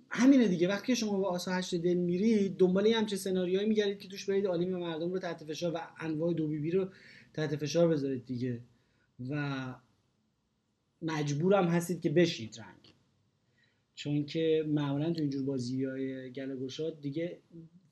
[0.09, 0.69] همینه دیگه.
[0.69, 4.77] وقتی شما با آسا هشت دل میرید دنبال همچه سناریوهایی میگردید که توش برید عالیم
[4.77, 6.89] مردم رو تحت فشار و انواع دو بی بی رو
[7.35, 8.61] تحت فشار بذارید دیگه.
[9.31, 9.75] و
[11.03, 12.95] مجبورم هستید که بشید رنگ.
[13.95, 17.39] چون که معمولا تو اینجور بازی های گلگوشات دیگه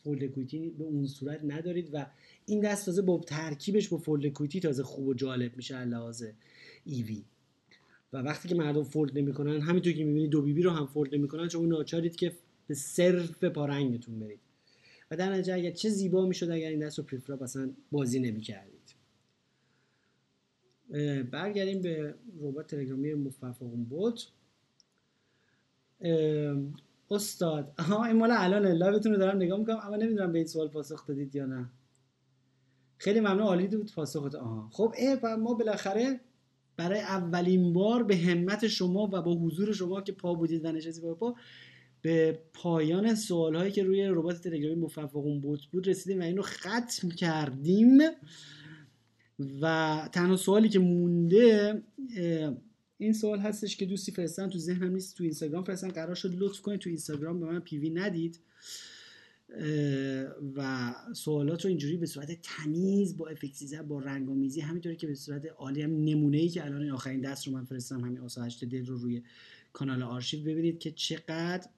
[0.04, 2.06] فولد کویتی به اون صورت ندارید و
[2.46, 6.24] این دست تازه با ترکیبش با فولد کویتی تازه خوب و جالب میشه لحاظ
[6.84, 7.24] ایوی.
[8.12, 11.14] و وقتی که مردم فولد نمی‌کنن همینطور که می‌بینید دو بی بی رو هم فولد
[11.14, 12.32] نمی‌کنن چون ناچارید که
[12.66, 14.40] به صرف پارنگتون برید.
[15.10, 18.73] و در نتیجه اگر چه زیبا می‌شد اگر این دست رو اصلا بازی نمی‌کردید.
[21.30, 24.26] برگردیم به ربات تلگرامی مففقون بوت
[27.10, 30.68] استاد آها این مال الان لایوتون رو دارم نگاه می‌کنم اما نمی‌دونم به این سوال
[30.68, 31.70] پاسخ دادید یا نه.
[32.98, 34.34] خیلی ممنون عالی بود پاسخت.
[34.34, 34.68] آها.
[34.72, 36.20] خب اه ما بالاخره
[36.76, 41.04] برای اولین بار به همت شما و با حضور شما که پا بودید و نشستید
[41.04, 41.34] با پا
[42.02, 47.08] به پایان سوال هایی که روی ربات تلگرامی مففقون بود بود رسیدیم و اینو ختم
[47.08, 47.98] کردیم.
[49.38, 51.82] و تنها سوالی که مونده
[52.98, 56.60] این سوال هستش که دوستی فرستن تو ذهنم نیست تو اینستاگرام فرستن قرار شد لطف
[56.60, 58.40] کنید تو اینستاگرام به من پیوی ندید.
[60.56, 65.46] و سوالات رو اینجوری به صورت تمیز با افکتیزه با رنگامیزی همینطوری که به صورت
[65.46, 68.86] عالی هم نمونه ای که الان آخرین دست رو من فرستم همین آسا هشت دل
[68.86, 69.22] رو روی
[69.72, 71.68] کانال آرشیو ببینید که چقدر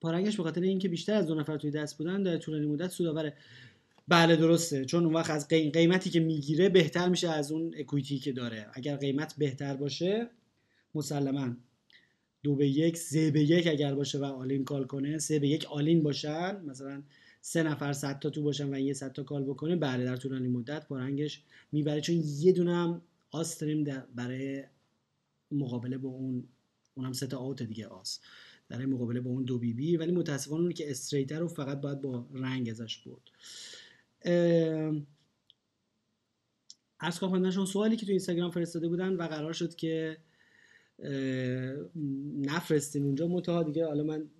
[0.00, 3.34] پارنگش به خاطر اینکه بیشتر از دو نفر توی دست بودن در طولانی مدت سودآوره
[4.08, 4.84] بله درسته.
[4.84, 8.66] چون اون وقت از قیمتی که می‌گیره بهتر میشه از اون equity که داره.
[8.72, 10.30] اگر قیمت بهتر باشه
[10.94, 11.56] مسلما.
[12.42, 15.66] دو به یک سه به یک اگر باشه و all-in call کنه سه به یک
[15.66, 16.60] all-in باشن.
[16.66, 17.02] مثلا
[17.40, 20.48] سه نفر صد تا تو باشن و یه صد تا call بکنه بله در طولانی
[20.48, 21.42] مدت پارنگش
[21.72, 22.00] می‌بره.
[22.00, 23.62] چون یه دونه هم آس
[24.14, 24.64] برای
[25.52, 26.44] مقابله با اون
[26.94, 28.20] اونم سه تا آوت دیگه آس.
[28.68, 32.00] در مقابله با اون دو بی بی ولی متاسفانه اون که استریتر رو فقط باید
[32.00, 33.22] با رنگ ازش برد.
[37.00, 40.16] از کارمندانشون سوالی که تو اینستاگرام فرستاده بودن و قرار شد که
[42.36, 43.28] نفرستیم اونجا.
[43.28, 44.30] متها دیگه حالا من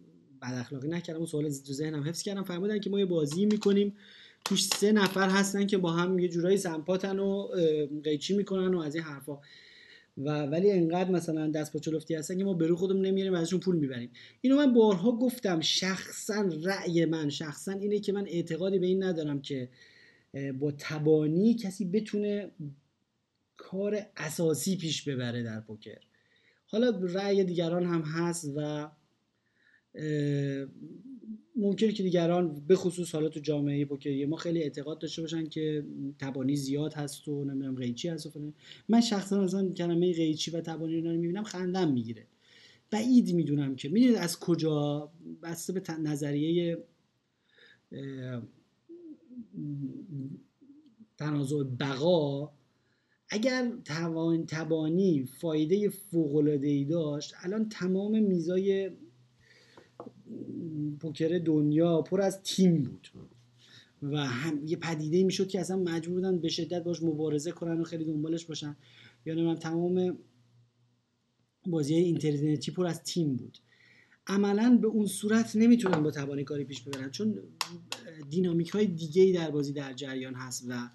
[0.42, 2.42] بد اخلاقی نکردم اون سوال تو ذهنم حفظ کردم.
[2.42, 3.96] فرمودن که ما یه بازی می‌کنیم
[4.44, 7.48] توش سه نفر هستن که با هم یه جورایی سمپاتن و
[8.04, 9.38] قیچی می‌کنن و از این حرفا.
[10.24, 13.60] و ولی انقدر مثلا دست با چلفتی هستن که ما برو خودمون نمیاریم و ازشون
[13.60, 14.10] پول می‌بریم.
[14.40, 19.42] اینو من بارها گفتم شخصا رأی من شخصا اینه که من اعتقادی به این ندارم
[19.42, 19.68] که
[20.58, 22.50] با تبانی کسی بتونه
[23.56, 25.98] کار اساسی پیش ببره در پوکر.
[26.66, 28.90] حالا رأی دیگران هم هست و
[31.58, 35.84] ممکنه که دیگران به خصوص حالا تو جامعه پوکری ما خیلی اعتقاد داشته باشن که
[36.18, 38.54] تبانی زیاد هست و نمی‌دونم قیچی هست و فلان.
[38.88, 42.26] من شخصا اصلا کلمه قیچی و تبانی رو می‌بینم خندم می‌گیره.
[42.90, 46.78] بعید می‌دونم که می‌دونید از کجا؟ بسته به نظریه
[51.18, 52.50] تنازع بقا.
[53.30, 58.90] اگر توان تبانی فایده فوق ای داشت الان تمام میزای
[61.00, 63.08] پوکر دنیا پر از تیم بود.
[64.02, 67.84] و هم یه پدیده می‌شد که اصلا مجبور بودن به شدت باش مبارزه کنن و
[67.84, 68.76] خیلی دنبالش باشن.
[69.26, 70.18] یا من تمام
[71.66, 73.58] بازی اینترنتی پر از تیم بود.
[74.26, 77.10] عملا به اون صورت نمی‌تونن با توانی کاری پیش ببرن.
[77.10, 77.38] چون
[78.30, 80.90] دینامیک های دیگه ای در بازی در جریان هست و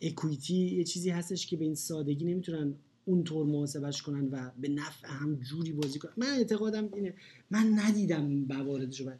[0.00, 2.74] اکویتی یه چیزی هستش که به این سادگی نمی‌تونن
[3.04, 6.12] اونطور محاسبش کنن و به نفع هم جوری بازی کنن.
[6.16, 7.14] من اعتقادم اینه.
[7.50, 9.12] من ندیدم مواردش رو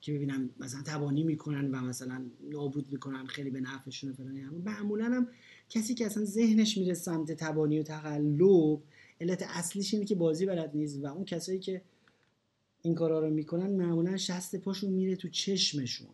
[0.00, 5.28] که ببینم مثلا تبانی می‌کنن و مثلا نابود می‌کنن خیلی به نفعشون فلان معمولا هم
[5.68, 8.82] کسی که اصلا ذهنش میره سمت تبانی و تقلب
[9.20, 11.82] علت اصلیش اینه که بازی بلد نیست و اون کسایی که
[12.82, 16.08] این کارا رو می‌کنن معمولا شست پاشون میره تو چشمشون.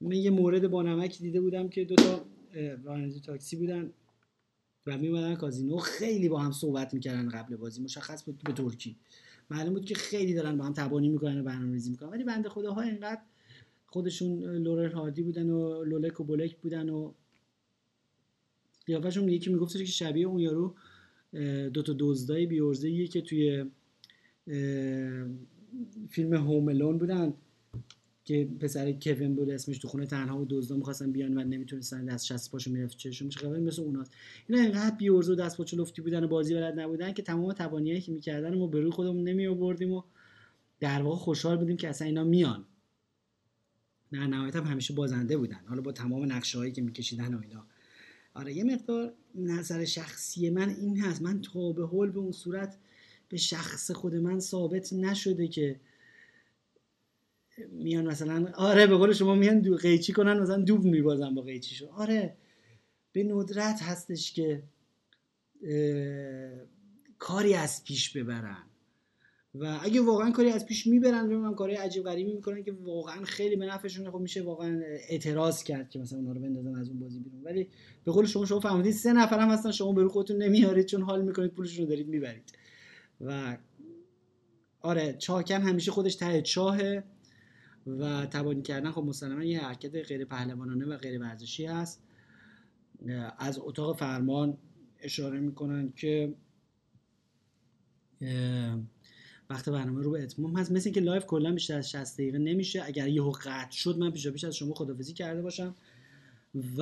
[0.00, 2.24] من یه مورد با نمک دیده بودم که دوتا
[2.84, 3.90] راننده تاکسی بودن.
[4.86, 8.96] و میومدن کازینو خیلی با هم صحبت می‌کردن قبل بازی مشخص بود به ترکی.
[9.50, 12.08] معلوم بود که خیلی دارن با هم تبانی می‌کنن و برنامه‌ریزی می‌کنن.
[12.08, 13.20] ولی بنده خداها اینقدر
[13.86, 17.12] خودشون لورر هاردی بودن و لولک و بولک بودن و
[18.86, 20.74] قیافشون یکی می‌گفت که شبیه اون یارو
[21.70, 23.64] دو تا دزدای بیورزه که توی
[26.08, 27.34] فیلم هوملون بودن.
[28.24, 32.26] که پسر کوین بود اسمش تو خونه تنها و دزدا می‌خواستن بیان و نمی‌تونستن دست
[32.26, 34.12] شست پاشو می‌رفت چشون میشه خبر مثل اوناست.
[34.48, 38.00] اینا اینقدر بیورز و دست پاچه لفتی بودن و بازی بلد نبودن که تمام توانیایی
[38.00, 40.02] که می‌کردن ما به روی خودمون نمی آوردیم و
[40.80, 42.64] در واقع خوشحال بودیم که اصلا اینا میان.
[44.12, 45.60] نه نهایت هم همیشه بازنده بودن.
[45.66, 47.66] حالا با تمام نقشه هایی که میکشیدن و اینا.
[48.34, 51.22] آره یه مقدار نظر شخصی من این هست.
[51.22, 52.78] من تا به حول به اون صورت
[53.28, 55.80] به شخص خود من ثابت نشده که
[57.70, 61.86] میان مثلا آره به قول شما میان دو قیچی کنن مثلا دوب میبازن با قیچیشو.
[61.86, 62.36] آره
[63.12, 64.62] به ندرت هستش که
[67.18, 68.62] کاری از پیش ببرن.
[69.54, 73.56] و اگه واقعا کاری از پیش می‌برن هم کاری عجیب غریبی می‌کنن که واقعا خیلی
[73.56, 77.20] به نفعشون خب میشه واقعا اعتراض کرد که مثلا اونا رو بندازن از اون بازی
[77.20, 77.42] بیرون.
[77.42, 77.68] ولی
[78.04, 81.02] به قول شما شما فهمیدید سه نفر هم هستن شما به رو خودتون نمیارید چون
[81.02, 82.52] حال می‌کنید پولشون رو دارید می‌برید.
[83.20, 83.56] و
[84.80, 87.04] آره چاکن همیشه خودش ته چاهه.
[87.86, 92.02] و تبانی کردن خب مسلما یه حرکت غیر پهلوانانه و غیر ورزشی هست.
[93.38, 94.58] از اتاق فرمان
[94.98, 96.34] اشاره می‌کنن که
[99.50, 100.72] وقت برنامه رو به اتمام هست.
[100.72, 102.82] مثل اینکه live کلا بیشتر از 60 دقیقه نمیشه.
[102.84, 105.74] اگر یهو قطع شد من پیشا پیش از شما خدافظی کرده باشم.
[106.78, 106.80] و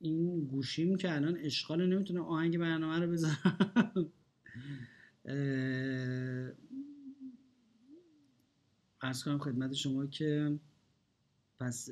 [0.00, 4.12] این گوشیم که الان اشغال نمی‌تونم آهنگ برنامه رو بذارم.
[9.02, 10.58] ارز کنم خدمت شما که
[11.58, 11.88] پس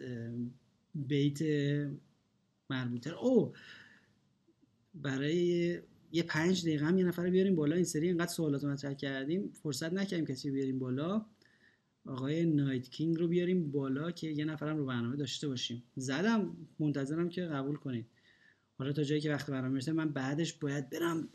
[0.95, 1.39] بیت
[2.71, 3.11] مربوطه.
[3.11, 3.53] او
[4.95, 5.37] برای
[6.13, 7.77] یه پنج دقیقه هم یه نفر بیاریم بالا.
[7.77, 9.53] این سری اینقدر سوالات مطرح کردیم.
[9.63, 11.27] فرصت نکردیم کسی بیاریم بالا.
[12.07, 15.83] آقای نایت کینگ رو بیاریم بالا که یه نفرم رو برنامه داشته باشیم.
[15.97, 16.57] زدم.
[16.79, 18.07] منتظرم که قبول کنید.
[18.79, 21.29] حالا تا جایی که وقت برنامه می‌رسه من بعدش باید برم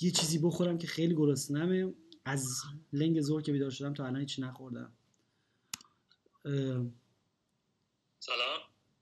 [0.00, 1.94] یه چیزی بخورم که خیلی گرسنمه
[2.24, 4.92] از لنگ زور که بیدار شدم تا الان هیچ نخوردم.
[6.44, 6.94] سلام.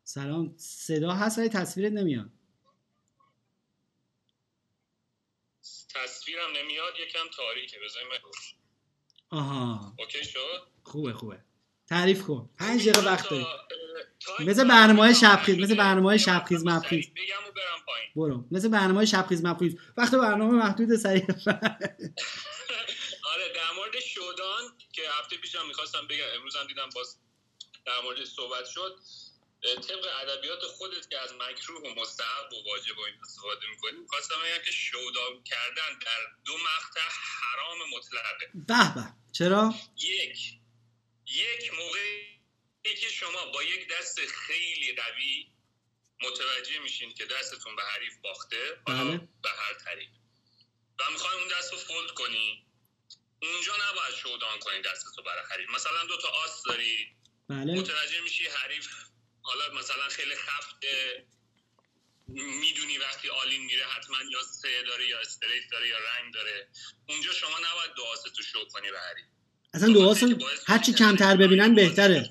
[0.05, 0.55] سلام.
[0.57, 2.30] صدا هست ولی تصویرت نمیاد.
[5.95, 7.78] تصویرم نمیاد یکم تاریکه.
[7.84, 8.07] بذاری
[9.30, 9.95] آها.
[9.99, 11.45] اوکی شد؟ خوبه خوبه.
[11.86, 12.51] تعریف کن.
[12.59, 13.47] پنج دقیقه وقت داری
[14.41, 18.11] مثل برنامه های شبخیز مثل برنامه های شبخیز مبخیز بگم و برم پایین.
[18.16, 18.45] برو.
[18.51, 21.22] مثل برنامه های شبخیز مبخیز وقت برنامه محدود سریع.
[23.32, 24.62] آره در مورد شودان
[24.93, 27.16] که هفته پیشم می‌خواستم بگم امروز هم دیدم باز
[27.91, 29.01] در مورد صحبت شد
[29.62, 34.34] طبق ادبیات خودت که از مکروه و مستحب و واجب و این استفاده می‌کنیم خواستم
[34.45, 37.01] بگم که شودان کردن در دو مقطع
[37.41, 38.51] حرام مطلقه.
[38.55, 39.12] به به.
[39.32, 40.38] چرا؟ یک
[41.26, 45.47] یک موقعی که شما با یک دست خیلی قوی
[46.22, 49.28] متوجه میشین که دستتون به حریف باخته بله.
[49.43, 50.09] به هر طریق
[51.01, 52.66] و می‌خواین اون دست رو فولد کنی
[53.43, 55.70] اونجا نباید شودان کنی دستتو برای حریف.
[55.70, 57.20] مثلا دو تا آس داری
[57.51, 57.75] بله.
[57.75, 58.89] متوجه میشی حریف
[59.43, 61.25] حالا مثلا خیلی خفته
[62.29, 66.69] می‌دونی وقتی آلین میره حتما یا سه داره یا استریت داره یا رنگ داره.
[67.09, 68.03] اونجا شما نباید دو
[68.37, 69.27] تو شو کنی به حریف.
[69.75, 72.31] اصلا دعاشون هرچی کمتر ببینن بهتره.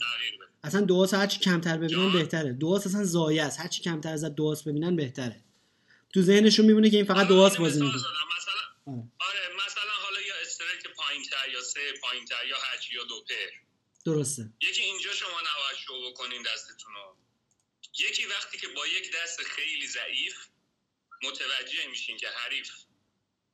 [0.64, 2.54] اصلا دعاس هرچی کمتر ببینن بهتره.
[2.54, 3.60] دعاس اصلا زایه است.
[3.60, 5.44] هرچی کمتر از دعاس ببینن بهتره.
[6.14, 7.98] تو ذهنشون میمونه که این فقط دعاس بازی می‌کنه.
[7.98, 8.14] مثلا
[8.88, 9.04] آره.
[9.20, 13.69] آره مثلا حالا یا استرک پایینتر یا سه پایینتر یا هچ یا دو پر
[14.14, 14.54] درسته.
[14.62, 17.18] یکی اینجا شما نباید شو بکنین دستتون رو
[18.00, 20.36] یکی وقتی که با یک دست خیلی ضعیف
[21.24, 22.72] متوجه میشین که حریف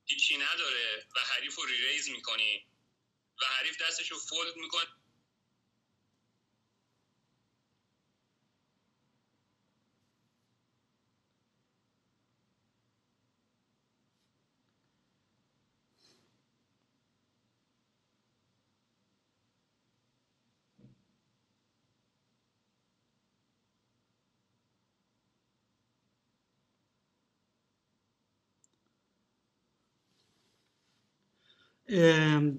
[0.05, 2.67] هیچی نداره و حریف رو ریریز می‌کنی
[3.41, 4.87] و حریف دستش رو فولد می‌کنه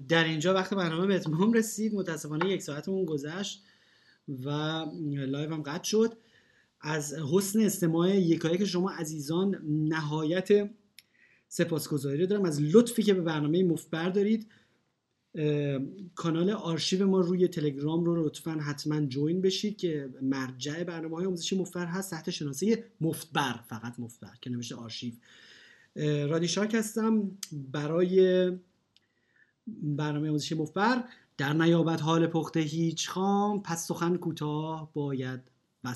[0.07, 1.95] در اینجا وقت برنامه به اتمام رسید.
[1.95, 3.63] متاسفانه یک ساعتمون گذشت
[4.27, 4.49] و
[5.03, 6.13] live هم قطع شد.
[6.81, 10.69] از حسن استماع یکایک شما عزیزان نهایت
[11.47, 12.45] سپاسگزاری دارم.
[12.45, 14.47] از لطفی که به برنامه مفبر دارید
[16.15, 21.57] کانال آرشیو ما روی تلگرام رو لطفا حتما join بشید که مرجع برنامه های آموزشی
[21.57, 22.11] مفبر هست.
[22.11, 25.13] تحت شناسه مفبر فقط مفبر که نوشته آرشیو.
[26.27, 27.31] رادی شاک هستم.
[27.71, 28.51] برای
[29.67, 31.03] برنامه آموزشی مفبر
[31.37, 35.51] در نیابت حال پخته هیچ خام پس سخن کوتاه باید.
[35.83, 35.93] و